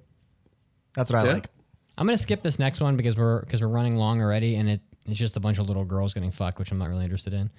[0.94, 1.33] That's what I Yeah.
[1.35, 1.48] like.
[1.96, 4.81] I'm gonna skip this next one because we're because we're running long already, and it
[5.07, 7.50] it's just a bunch of little girls getting fucked, which I'm not really interested in.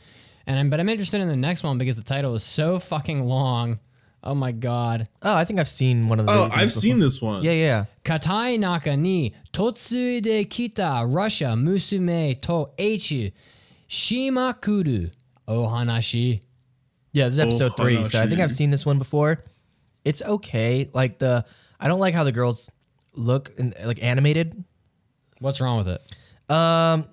[0.48, 3.26] And I'm, but I'm interested in the next one because the title is so fucking
[3.26, 3.80] long.
[4.24, 5.10] Oh my god.
[5.22, 6.32] Oh, I think I've seen one of the.
[6.32, 7.44] Oh, I've seen this one.
[7.44, 7.86] Yeah, yeah.
[8.06, 13.34] Katai naka ni totsui de kita Russia musume to echi
[13.90, 15.12] shimakuru
[15.48, 16.42] ohanashi.
[17.12, 18.04] Yeah, this is episode Oh, three.
[18.06, 19.44] So I think I've seen this one before.
[20.06, 20.90] It's okay.
[20.94, 21.46] Like the,
[21.80, 22.72] I don't like how the girls
[23.14, 24.64] look in, like animated.
[25.40, 26.54] What's wrong with it?
[26.54, 27.06] Um,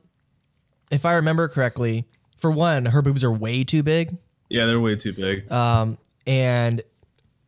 [0.90, 2.06] if I remember correctly,
[2.38, 4.16] for one, her boobs are way too big.
[4.48, 5.50] Yeah, they're way too big.
[5.52, 6.82] Um, and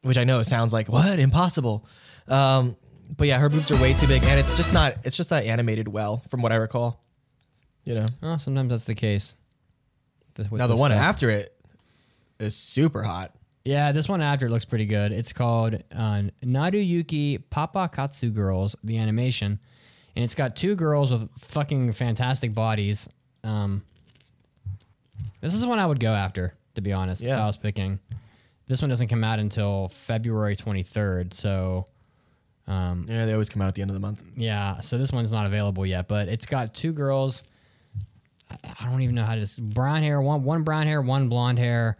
[0.03, 1.87] which I know sounds like what impossible.
[2.29, 2.77] Um,
[3.17, 4.95] but yeah, her boobs are way too big, and it's just not.
[5.05, 7.03] It's just not animated well, from what I recall.
[7.85, 8.07] You know.
[8.23, 9.37] Oh, sometimes that's the case.
[10.39, 11.01] With Now the this one stuff.
[11.03, 11.55] after it
[12.39, 13.35] is super hot.
[13.65, 15.13] Yeah, this one after it looks pretty good.
[15.13, 19.59] It's called uh, Naruyuki Papa Katsu Girls, the animation,
[20.17, 23.09] and it's got two girls with fucking fantastic bodies.
[23.45, 23.83] Um,
[25.41, 27.23] this is one I would go after, to be honest.
[27.23, 27.43] If Yeah.
[27.43, 27.99] I was picking,
[28.67, 31.35] this one doesn't come out until February twenty third.
[31.35, 31.87] So
[32.67, 34.23] um, Yeah, they always come out at the end of the month.
[34.37, 37.43] yeah, so this one's not available yet, but it's got two girls.
[38.51, 41.29] I- I don't even know how to just brown hair, one one brown hair, one
[41.29, 41.97] blonde hair,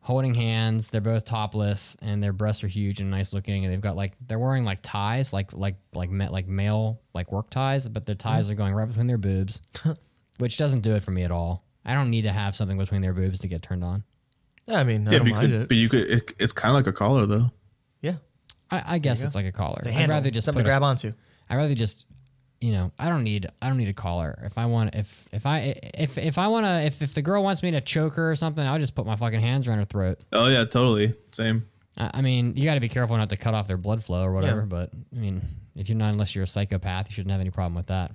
[0.00, 0.90] holding hands.
[0.90, 3.64] They're both topless, and their breasts are huge and nice looking.
[3.64, 7.48] And they've got like they're wearing like ties, like like like like male like work
[7.50, 9.60] ties, but their ties are going right between their boobs,
[10.38, 11.64] which doesn't do it for me at all.
[11.84, 14.04] I don't need to have something between their boobs to get turned on.
[14.66, 15.68] Yeah, I mean, I Yeah, don't but you, mind could, it.
[15.68, 16.10] but you could.
[16.10, 17.50] It, it's kind of like a collar though.
[18.00, 18.14] Yeah,
[18.70, 19.76] I, I guess it's like a collar.
[19.78, 21.12] it's a I'd rather just something put to a- grab onto.
[21.50, 22.06] I'd rather just,
[22.60, 24.38] you know, I don't need I don't need a collar.
[24.44, 27.42] If I want if if I if if I want to if if the girl
[27.42, 29.84] wants me to choke her or something, I'll just put my fucking hands around her
[29.84, 30.20] throat.
[30.32, 31.14] Oh yeah, totally.
[31.32, 31.66] Same.
[31.96, 34.22] I, I mean, you got to be careful not to cut off their blood flow
[34.24, 34.60] or whatever.
[34.60, 34.66] Yeah.
[34.66, 35.42] But I mean,
[35.76, 38.12] if you're not unless you're a psychopath, you shouldn't have any problem with that.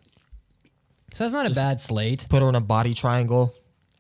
[1.13, 2.25] So that's not a bad slate.
[2.29, 3.53] Put her in a body triangle.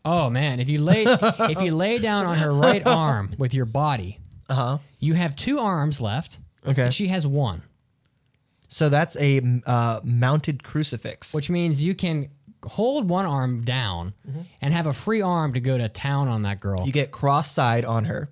[0.05, 3.65] Oh man, if you lay if you lay down on her right arm with your
[3.65, 4.77] body, Uh huh.
[4.99, 6.39] you have two arms left.
[6.65, 6.83] Okay.
[6.85, 7.63] And she has one.
[8.69, 11.33] So that's a uh, mounted crucifix.
[11.33, 12.29] which means you can
[12.65, 14.13] hold one arm down
[14.61, 16.85] and have a free arm to go to town on that girl.
[16.85, 18.29] you get cross-side on her,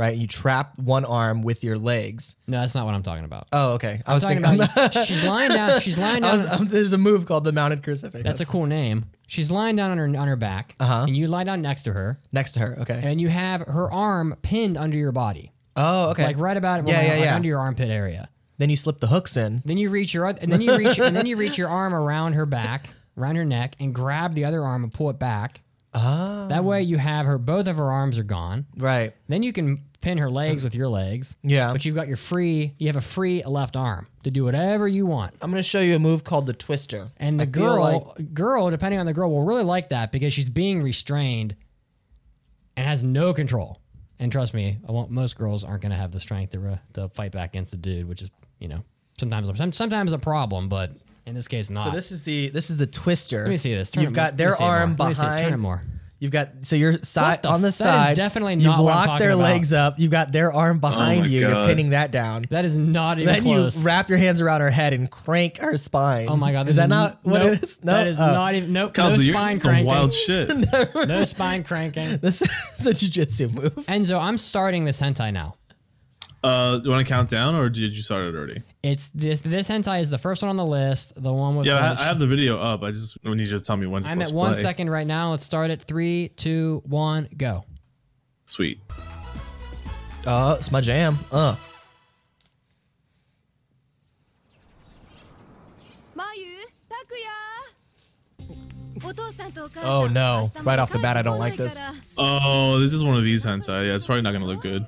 [0.00, 0.16] right?
[0.16, 2.34] You trap one arm with your legs.
[2.48, 3.46] no, that's not what I'm talking about.
[3.52, 4.00] Oh, okay.
[4.06, 4.82] I was I'm talking thinking.
[4.94, 5.80] about she's lying down.
[5.80, 6.32] She's lying down.
[6.38, 8.24] was, um, there's a move called the mounted crucifix.
[8.24, 9.04] that's a cool name.
[9.26, 11.04] She's lying down on her on her back, Uh-huh.
[11.06, 12.78] and you lie down next to her, next to her.
[12.80, 13.00] Okay.
[13.04, 16.24] and you have her arm pinned under your body, Oh, okay.
[16.24, 17.36] like right about Yeah, yeah, like yeah.
[17.36, 18.28] under your armpit area.
[18.58, 19.62] then you slip the hooks in.
[19.64, 22.32] Then you reach your and then you reach and then you reach your arm around
[22.32, 22.86] her back,
[23.16, 25.60] around her neck, and grab the other arm and pull it back.
[25.94, 26.46] Oh.
[26.48, 27.36] That way, you have her.
[27.38, 28.66] Both of her arms are gone.
[28.76, 29.12] Right.
[29.28, 31.36] Then you can pin her legs with your legs.
[31.42, 31.72] Yeah.
[31.72, 35.06] But you've got your free, you have a free left arm to do whatever you
[35.06, 35.34] want.
[35.40, 37.08] I'm gonna show you a move called the twister.
[37.18, 40.32] And the I feel girl, girl, depending on the girl, will really like that because
[40.32, 41.54] she's being restrained
[42.76, 43.78] and has no control.
[44.18, 46.76] And trust me, I won't, most girls aren't going to have the strength to, uh,
[46.92, 48.82] to fight back against a dude, which is, you know,
[49.18, 50.92] sometimes some- sometimes a problem, but
[51.26, 51.84] in this case, not.
[51.84, 53.42] So this is the this is the twister.
[53.42, 53.90] Let me see this.
[53.90, 55.06] Turn You've got their arm more.
[55.06, 55.24] Let me see it.
[55.24, 55.44] behind.
[55.44, 55.82] Turn it more.
[56.20, 58.16] You've got so your side on the f- that is side.
[58.16, 59.42] definitely you've not what I'm locked talking their about.
[59.42, 59.98] legs up.
[59.98, 61.40] You've got their arm oh behind my you.
[61.40, 62.44] You're pinning that down.
[62.50, 63.74] That is not even then close.
[63.74, 66.28] Then you wrap your hands around her head and crank her spine.
[66.28, 67.82] oh my god, is this that not what nope, it is?
[67.82, 68.26] No, that is Oh.
[68.34, 68.72] not even.
[68.72, 68.90] Nope.
[68.98, 69.86] No Kelsey, you're spine some cranking.
[69.86, 70.50] wild shit.
[71.08, 72.18] no spine cranking.
[72.18, 73.74] This is a jujitsu move.
[73.86, 75.54] Enzo, I'm starting this hentai now.
[76.42, 78.62] Uh, do you want to count down, or did you start it already?
[78.82, 79.42] It's this.
[79.42, 81.12] This hentai is the first one on the list.
[81.22, 81.94] The one with yeah.
[81.98, 82.82] I, I have the video up.
[82.82, 84.06] I just need you to tell me when.
[84.06, 84.62] I'm at one play.
[84.62, 85.32] second right now.
[85.32, 87.64] Let's start at three, two, one, go.
[88.46, 88.80] Sweet.
[90.26, 91.16] Uh, it's my jam.
[91.30, 91.56] Uh.
[99.82, 100.46] Oh no!
[100.62, 101.78] Right off the bat, I don't like this.
[102.16, 103.88] Oh, this is one of these hentai.
[103.88, 104.86] Yeah, it's probably not gonna look good.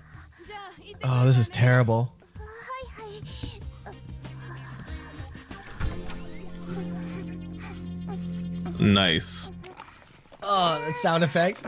[1.05, 2.12] Oh, this is terrible.
[8.79, 9.53] Nice.
[10.43, 11.65] Oh, that sound effect.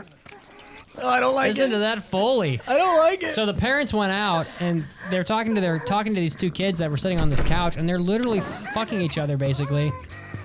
[1.01, 1.73] Oh, I don't like Listen it.
[1.73, 2.59] to that foley.
[2.67, 3.31] I don't like it.
[3.31, 6.79] So the parents went out and they're talking to their talking to these two kids
[6.79, 9.91] that were sitting on this couch and they're literally fucking each other basically.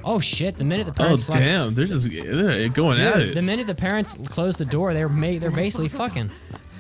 [0.03, 0.57] Oh shit!
[0.57, 3.35] The minute the oh, parents oh like, damn, they're just they're going dude, at it.
[3.35, 6.31] The minute the parents closed the door, they're ma- they're basically fucking.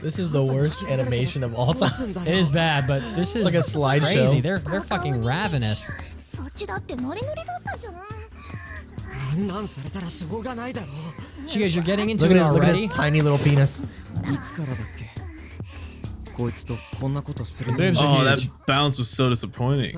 [0.03, 2.11] This is the worst animation of all time.
[2.27, 4.13] It is bad, but this is like a slideshow.
[4.13, 4.41] Crazy.
[4.41, 5.87] They're they're fucking ravenous.
[11.47, 13.81] She guys, you're getting into look it at his, Look at his tiny little penis.
[17.67, 19.93] The boobs are Oh, that bounce was so disappointing.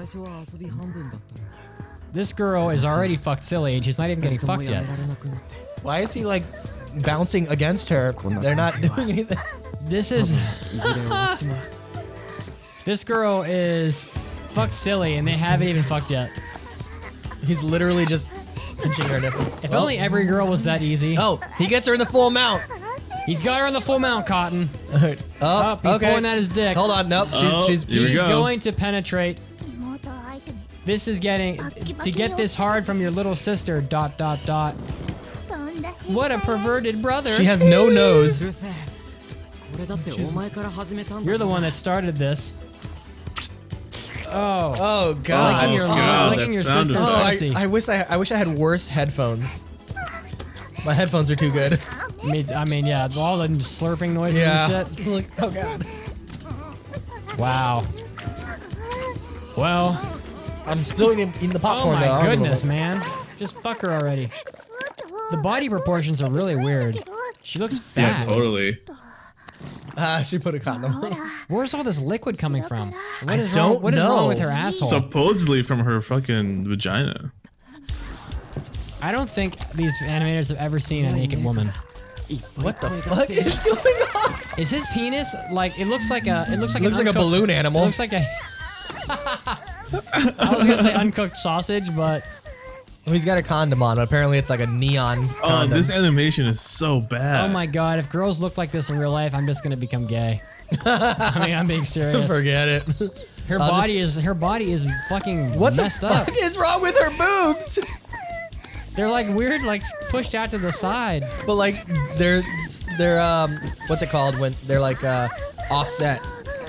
[2.13, 4.85] This girl is already fucked silly, and she's not even getting fucked yet.
[5.83, 6.43] Why is he like
[7.03, 8.13] bouncing against her?
[8.41, 9.39] They're not doing anything.
[9.85, 10.37] This is
[12.85, 14.05] this girl is
[14.51, 16.31] fucked silly, and they haven't even fucked yet.
[17.45, 18.31] He's literally just
[18.81, 19.41] pinching her nipple.
[19.63, 20.03] If only oh.
[20.03, 21.17] every girl was that easy.
[21.19, 22.63] Oh, he gets her in the full mount.
[23.27, 24.69] He's got her in the full mount, Cotton.
[24.93, 26.09] oh, oh, he's okay.
[26.09, 26.77] pulling at his dick.
[26.77, 27.29] Hold on, nope.
[27.29, 28.29] She's Oh, she's she's go.
[28.29, 29.39] going to penetrate.
[30.85, 31.59] This is getting
[32.03, 33.81] to get this hard from your little sister.
[33.81, 34.75] Dot dot dot.
[36.07, 37.31] What a perverted brother.
[37.31, 38.65] she has no nose.
[41.25, 42.53] You're the one that started this.
[44.35, 45.61] Oh, Oh god.
[45.63, 47.55] licking your, oh, God, licking that your sound sister's Oh, I, pussy.
[47.55, 49.65] I wish I I wish I had worse headphones.
[50.87, 51.79] My headphones are too good.
[52.25, 54.81] Me t- I mean, yeah, all the slurping noises Yeah.
[54.81, 55.07] and shit.
[55.07, 55.87] Look, oh god.
[57.39, 57.85] Wow.
[59.57, 60.01] Well,
[60.67, 62.01] I'm still eating, eating the oh popcorn.
[62.01, 62.07] though.
[62.07, 62.69] I oh, my don't give a goodness, fuck.
[62.69, 63.03] man.
[63.39, 64.29] Just fuck her already.
[65.31, 66.99] The body proportions are really weird.
[67.43, 68.27] She looks Yeah, fat.
[68.29, 68.79] totally.
[69.97, 70.93] Ah, she put a condom.
[71.49, 72.93] Where's all this liquid coming from?
[72.93, 73.73] What I is wrong?
[73.73, 74.29] don't What is wrong know.
[74.29, 74.89] with her asshole?
[74.89, 77.31] Supposedly from her fucking vagina.
[79.03, 81.69] I don't think these animators have ever seen a naked woman.
[82.57, 84.33] what the fuck is going on?
[84.59, 85.79] Is his penis like?
[85.79, 86.47] It looks like a.
[86.51, 87.85] It looks like Looks an like a uncooked- balloon It animal.
[87.85, 88.25] looks like a.
[89.09, 92.25] I was gonna say uncooked sausage, but
[93.07, 93.99] Oh, he's got a condom on.
[93.99, 95.71] Apparently, it's like a neon Oh, condom.
[95.71, 97.45] this animation is so bad.
[97.45, 100.07] oh my god, if girls look like this in real life, I'm just gonna become
[100.07, 100.41] gay.
[100.87, 102.27] I mean, I'm being serious.
[102.31, 102.83] Forget it.
[103.49, 106.27] Her I'll body just- is her body is fucking What the messed up.
[106.27, 107.79] fuck is wrong with her boobs?
[108.95, 111.25] They're like weird, like pushed out to the side.
[111.47, 111.85] But like,
[112.17, 112.43] they're
[112.99, 113.51] they're um,
[113.89, 115.29] what's it called when they're like uh,
[115.71, 116.21] offset?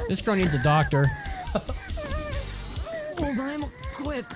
[0.08, 1.10] This girl needs a doctor.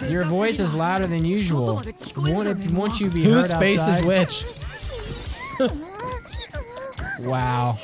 [0.09, 1.81] Your voice is louder than usual.
[2.15, 3.99] Won't, won't you be Whose heard face outside?
[3.99, 4.43] is which?
[7.19, 7.75] Wow.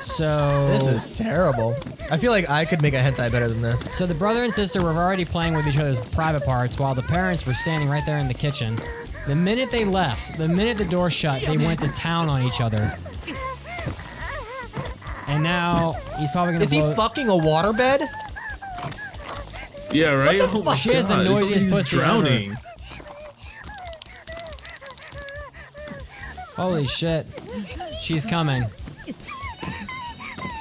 [0.00, 1.74] So This is terrible.
[2.10, 3.92] I feel like I could make a hentai better than this.
[3.96, 7.02] So the brother and sister were already playing with each other's private parts while the
[7.02, 8.76] parents were standing right there in the kitchen.
[9.26, 12.60] The minute they left, the minute the door shut, they went to town on each
[12.60, 12.92] other.
[15.26, 18.06] And now he's probably gonna Is he fucking a waterbed?
[19.92, 20.40] Yeah, right?
[20.42, 22.04] Oh my She has the God, it's like noisiest he's pussy ever.
[22.06, 22.54] drowning.
[26.56, 27.26] Holy shit.
[28.00, 28.64] She's coming.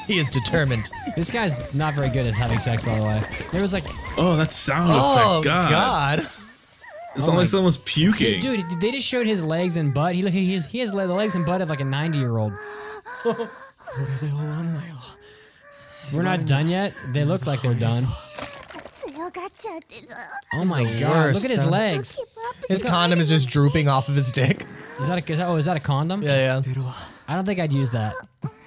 [0.07, 0.89] He is determined.
[1.15, 3.21] This guy's not very good at having sex, by the way.
[3.51, 3.83] There was like,
[4.17, 5.43] Oh, that sound Oh effect.
[5.45, 5.69] God.
[5.71, 6.19] God.
[6.19, 6.25] It
[7.17, 8.39] Oh sounds like someone's puking.
[8.41, 10.13] dude, they just showed his legs and butt.
[10.15, 12.37] He look, he has, he has the legs and butt of like a 90 year
[12.37, 12.53] old.
[16.13, 16.93] We're not done yet.
[17.11, 18.05] They look like they're done.
[19.26, 20.16] 強がっちゃってさ
[20.54, 21.10] Oh my the god!
[21.10, 21.70] worst, Look at his son.
[21.70, 22.16] legs.
[22.16, 24.66] キープアップ His condom is just drooping off of his dick.
[25.00, 26.22] Is that a is that, oh is that a condom?
[26.22, 26.84] Yeah, yeah.
[27.28, 28.14] I don't think I'd use that.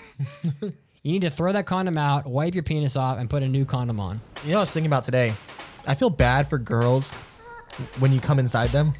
[1.03, 3.65] you need to throw that condom out, wipe your penis off, and put a new
[3.65, 4.21] condom on.
[4.43, 5.33] You know, what I was thinking about today.
[5.87, 7.13] I feel bad for girls
[7.99, 8.93] when you come inside them.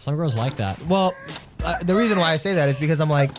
[0.00, 0.84] Some girls like that.
[0.86, 1.14] Well,
[1.64, 3.30] uh, the reason why I say that is because I'm like,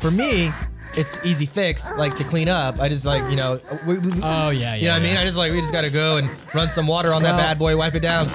[0.00, 0.48] for me,
[0.97, 2.79] it's easy fix, like to clean up.
[2.79, 4.75] I just like, you know, we, we, Oh yeah, yeah.
[4.75, 5.17] you know what I mean?
[5.17, 7.59] I just like, we just gotta go and run some water on that Well- bad
[7.59, 8.29] boy, wipe it down.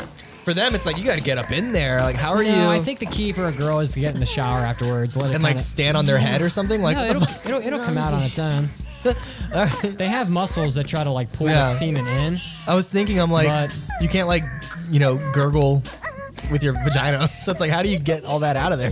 [0.44, 2.01] For them, it's like, you gotta get up in there.
[2.01, 2.53] Like, how are you?
[2.53, 5.14] No, I think the key for a girl is to get in the shower afterwards.
[5.16, 6.81] Let it and like kinda- stand on their head or something.
[6.81, 7.46] Like, no, what the it'll, fuck?
[7.46, 8.68] it'll it'll come out on its own.
[9.96, 11.70] They have muscles that try to like pull Yeah.
[11.70, 12.38] the semen in.
[12.66, 14.42] I was thinking, I'm like, But- you can't like,
[14.90, 15.83] you know, gurgle
[16.51, 17.29] with your vagina.
[17.40, 18.90] So it's like, how do you get all that out of there?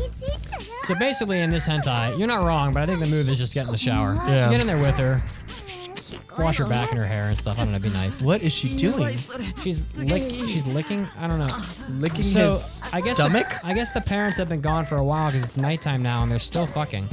[0.88, 3.53] So basically, in this hentai, you're not wrong, but I think the move is just
[3.53, 4.14] get in the shower.
[4.27, 4.51] Yeah.
[4.51, 5.20] Get in there with her.
[6.42, 7.59] Wash her back and her hair and stuff.
[7.61, 7.79] I don't know.
[7.79, 8.22] Be nice.
[8.22, 9.18] What is she doing?
[9.62, 10.31] She's lick.
[10.48, 11.07] She's licking.
[11.20, 11.55] I don't know.
[11.90, 13.46] Licking So his I guess stomach?
[13.61, 16.22] The, I guess the parents have been gone for a while because it's nighttime now
[16.22, 17.05] and they're still fucking.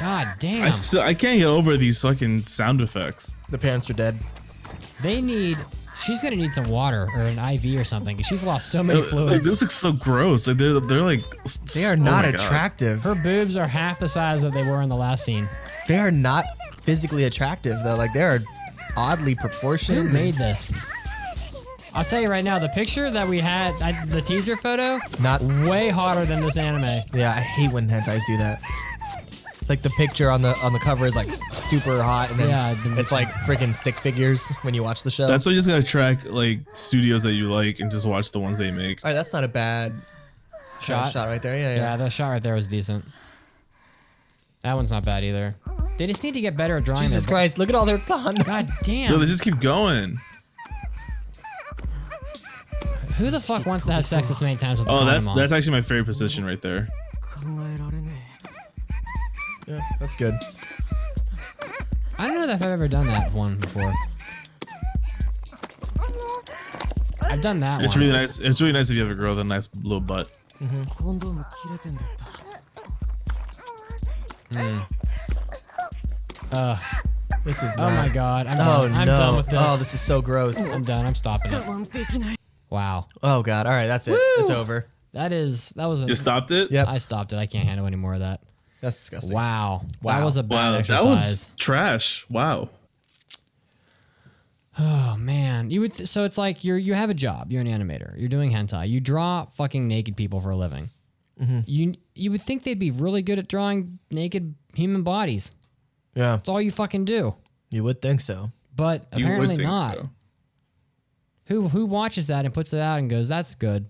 [0.00, 0.64] God damn.
[0.64, 3.34] I still I can't get over these fucking sound effects.
[3.50, 4.16] the parents are dead.
[5.02, 5.58] They need.
[6.04, 8.16] She's gonna need some water or an IV or something.
[8.16, 9.44] 'cause She's lost so many Like, fluids.
[9.44, 10.46] this looks so gross.
[10.46, 11.20] Like they're they're like
[11.74, 12.40] They are oh not my God.
[12.40, 13.02] attractive.
[13.02, 15.48] Her boobs are half the size that they were in the last scene.
[15.88, 16.44] They are not
[16.82, 17.96] physically attractive though.
[17.96, 18.40] Like they are
[18.96, 19.98] oddly proportioned.
[19.98, 20.72] Who made this?
[21.94, 25.42] I'll tell you right now, the picture that we had, I, the teaser photo, Not.
[25.68, 27.02] way hotter than this anime.
[27.12, 28.62] Yeah, I hate when hentais do that.
[29.72, 32.38] It's like the picture on the on the cover is like s- super hot, and
[32.38, 35.26] then Yeah, the- it's like freaking stick figures when you watch the show.
[35.26, 38.38] That's why you just gotta track like studios that you like and just watch the
[38.40, 39.02] ones they make.
[39.02, 39.92] All right, that's not a bad
[40.82, 41.10] Shot.
[41.12, 41.56] shot right there.
[41.56, 41.96] Yeah, Yeah, yeah.
[41.96, 43.04] the shot right there was decent.
[44.62, 45.54] That one's not bad either.
[45.96, 47.32] They just need to get better at drawing Jesus their.
[47.34, 47.56] Christ!
[47.58, 48.44] Look at all their condoms.
[48.44, 49.08] God damn.
[49.10, 50.18] Dude, they just keep going.
[53.16, 55.26] Who the fuck wants to have sex this many times with a Oh, condom that's
[55.28, 55.36] on?
[55.36, 56.88] that's actually my favorite position right there.
[59.65, 60.33] 考えられね Yeah, that's good.
[62.19, 63.93] I don't know if I've ever done that one before.
[67.29, 68.05] I've done that It's one.
[68.05, 68.39] really nice.
[68.39, 70.29] It's really nice if you have a girl with a nice little butt.
[70.61, 70.65] え
[70.97, 72.03] コンドーム切れてんだっ
[76.49, 76.79] た Ugh.
[77.43, 77.73] This is.
[77.77, 78.47] Oh not- my god.
[78.47, 78.93] I'm Oh done.
[78.95, 79.17] I'm no!
[79.17, 79.59] done with this.
[79.61, 80.57] Oh, this is so gross.
[80.71, 81.05] I'm done.
[81.05, 81.57] I'm stopping it.
[81.67, 82.37] 我慢できない
[82.69, 83.05] Wow.
[83.21, 83.65] Oh god!
[83.67, 84.17] All right, that's it.
[84.39, 84.87] It's over.
[85.13, 85.73] That is.
[85.75, 86.03] That was.
[86.03, 86.69] A, You stopped it.
[86.71, 86.87] Yep.
[86.87, 87.37] I stopped it.
[87.37, 88.41] I can't handle any more of that.
[88.82, 89.34] That's disgusting.
[89.34, 89.86] Wow.
[90.02, 91.02] That was a bad Wow, exercise.
[91.04, 92.26] that was trash.
[92.28, 92.68] Wow.
[94.78, 95.94] Oh man, you would.
[95.94, 97.52] Th- so it's like you're you have a job.
[97.52, 98.18] You're an animator.
[98.18, 98.88] You're doing hentai.
[98.88, 100.88] You draw fucking naked people for a living.
[101.40, 101.60] Mm-hmm.
[101.66, 105.52] You you would think they'd be really good at drawing naked human bodies.
[106.14, 107.34] Yeah, That's all you fucking do.
[107.70, 108.50] you would think so.
[108.74, 109.94] But You apparently would think not.
[109.94, 110.10] so.
[111.46, 113.86] Who who watches that and puts it out and goes, "That's good."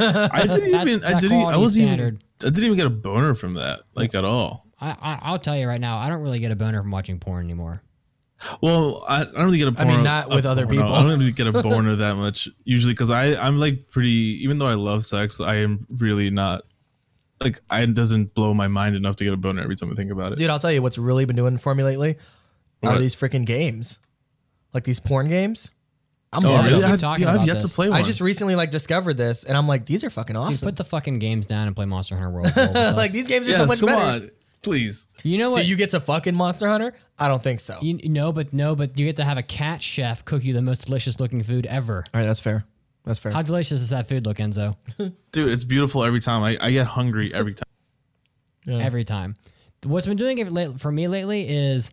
[0.00, 1.04] I didn't That's- even.
[1.04, 1.42] I didn't.
[1.46, 2.20] I wasn't even.
[2.44, 4.66] I didn't even get a boner from that, like at all.
[4.80, 7.18] I, I I'll tell you right now, I don't really get a boner from watching
[7.20, 7.82] porn anymore.
[8.60, 9.90] Well, I, I don't really get a I boner.
[9.90, 10.80] I mean, not with other porno.
[10.82, 10.94] people.
[10.94, 14.10] I don't really get a boner that much usually because I I'm like pretty.
[14.42, 16.62] Even though I love sex, I am really not.
[17.40, 19.94] Like, I it doesn't blow my mind enough to get a boner every time I
[19.94, 20.38] think about it.
[20.38, 22.16] Dude, I'll tell you what's really been doing for me lately
[22.84, 23.98] are these freaking games,
[24.72, 25.70] like these porn games.
[26.32, 26.70] I'm oh, really?
[26.70, 26.92] keep them.
[26.92, 27.70] I've, talking yeah, I've about yet this.
[27.70, 27.98] to play one.
[27.98, 30.66] I just recently like discovered this, and I'm like, these are fucking Dude, awesome.
[30.66, 32.56] put the fucking games down and play Monster Hunter World.
[32.56, 34.24] World like these games are yes, so much come better.
[34.24, 34.30] on,
[34.62, 35.08] please.
[35.22, 35.62] you know what?
[35.62, 36.94] Do you get to fucking Monster Hunter?
[37.18, 37.76] I don't think so.
[37.82, 40.62] You no, but no, but you get to have a cat chef cook you the
[40.62, 42.04] most delicious looking food ever.
[42.14, 42.64] All right, that's fair.
[43.04, 43.32] That's fair.
[43.32, 44.76] How delicious does that food look, Enzo?
[45.32, 46.42] Dude, it's beautiful every time.
[46.42, 47.68] I, I get hungry every time.
[48.64, 48.78] yeah.
[48.78, 49.36] Every time.
[49.84, 51.90] What's been doing it for me lately is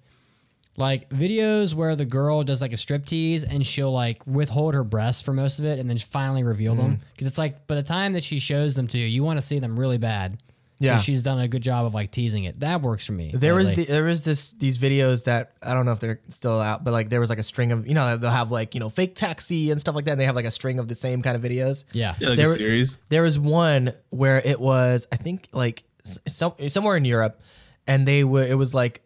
[0.80, 4.84] like videos where the girl does like a strip tease and she'll like withhold her
[4.84, 7.04] breasts for most of it and then finally reveal them Mm-hmm.
[7.14, 9.42] because it's like by the time that she shows them to you, you want to
[9.42, 10.38] see them really bad.
[10.82, 11.00] Yeah.
[11.00, 12.62] she's done a good job of like teasing it.
[12.62, 13.32] That works for me.
[13.34, 16.62] There was the, there was this these videos that I don't know if they're still
[16.62, 18.80] out, but like there was like a string of you know they'll have like you
[18.80, 20.12] know fake taxi and stuff like that.
[20.12, 21.84] And they have like a string of the same kind of videos.
[21.92, 22.16] yeah.
[22.20, 22.98] Yeah, like There a series.
[23.10, 27.42] There was one where it was I think like s- some, somewhere in Europe,
[27.86, 29.04] and they were it was like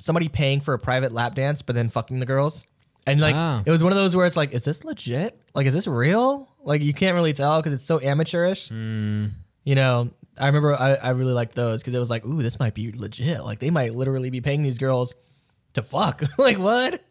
[0.00, 2.64] somebody paying for a private lap dance, but then fucking the girls.
[3.06, 3.62] And like Ah.
[3.64, 5.38] it was one of those where it's like, is this legit?
[5.54, 6.48] Like, is this real?
[6.62, 8.70] Like you can't really tell because it's so amateurish.
[8.70, 12.58] You know, I remember I, I really liked those because it was like, ooh, this
[12.58, 13.44] might be legit.
[13.44, 15.14] Like they might literally be paying these girls
[15.74, 16.22] to fuck.
[16.38, 17.02] like what?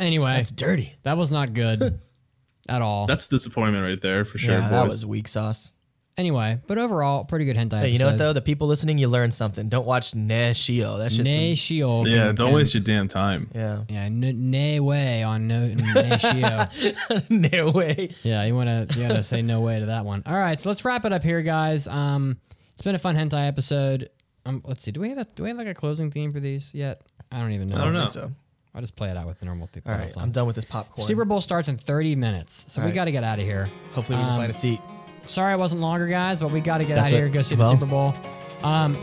[0.00, 0.94] Anyway, It's dirty.
[1.04, 2.00] that was not good
[2.68, 3.06] at all.
[3.06, 4.54] That's disappointment right there for sure.
[4.54, 4.90] yeah, that boys.
[4.90, 5.74] was weak sauce.
[6.16, 7.80] Anyway, but overall, pretty good hentai.
[7.80, 8.24] Hey, you know what episode.
[8.26, 8.32] though?
[8.34, 9.68] The people listening, you learn something.
[9.68, 10.98] Don't watch Nashio.
[10.98, 12.06] That shit's some- Nay Shiyo.
[12.08, 13.50] Yeah, don't waste your damn time.
[13.52, 13.82] yeah.
[13.88, 15.74] Yeah, n- nay way on no nay
[16.18, 17.30] Shiyo.
[17.52, 18.14] no way.
[18.22, 20.22] Yeah, you wanna you wanna say no way to that one.
[20.24, 21.88] All right, so let's wrap it up here, guys.
[21.88, 22.36] Um,
[22.74, 24.08] it's been a fun hentai episode.
[24.46, 24.92] Um, let's see.
[24.92, 27.00] Do we have a, do we have like a closing theme for these yet?
[27.32, 27.76] I don't even know.
[27.80, 28.06] I don't know.
[28.06, 28.30] so.
[28.72, 29.82] I'll just play it out with the normal theme.
[29.86, 31.06] All right, I'm done with this popcorn.
[31.06, 32.94] Super Bowl starts in 30 minutes, so All we right.
[32.94, 33.68] got to get out of here.
[33.92, 34.80] Hopefully, we can Um, find a seat.
[35.26, 37.34] Sorry, I wasn't longer, guys, but we got to get That's out of here and
[37.34, 38.14] go see well- the Super Bowl.
[38.62, 38.96] Um,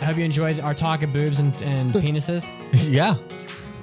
[0.00, 2.48] I hope you enjoyed our talk of boobs and, and penises.
[2.90, 3.14] yeah.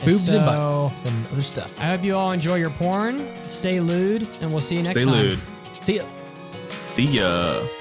[0.05, 1.79] Boobs So- and butts and other stuff.
[1.79, 3.27] I hope you all enjoy your porn.
[3.47, 5.13] Stay lewd, and we'll see you next Stay time.
[5.21, 5.39] lewd.
[5.81, 6.03] See ya.
[6.93, 7.80] See ya.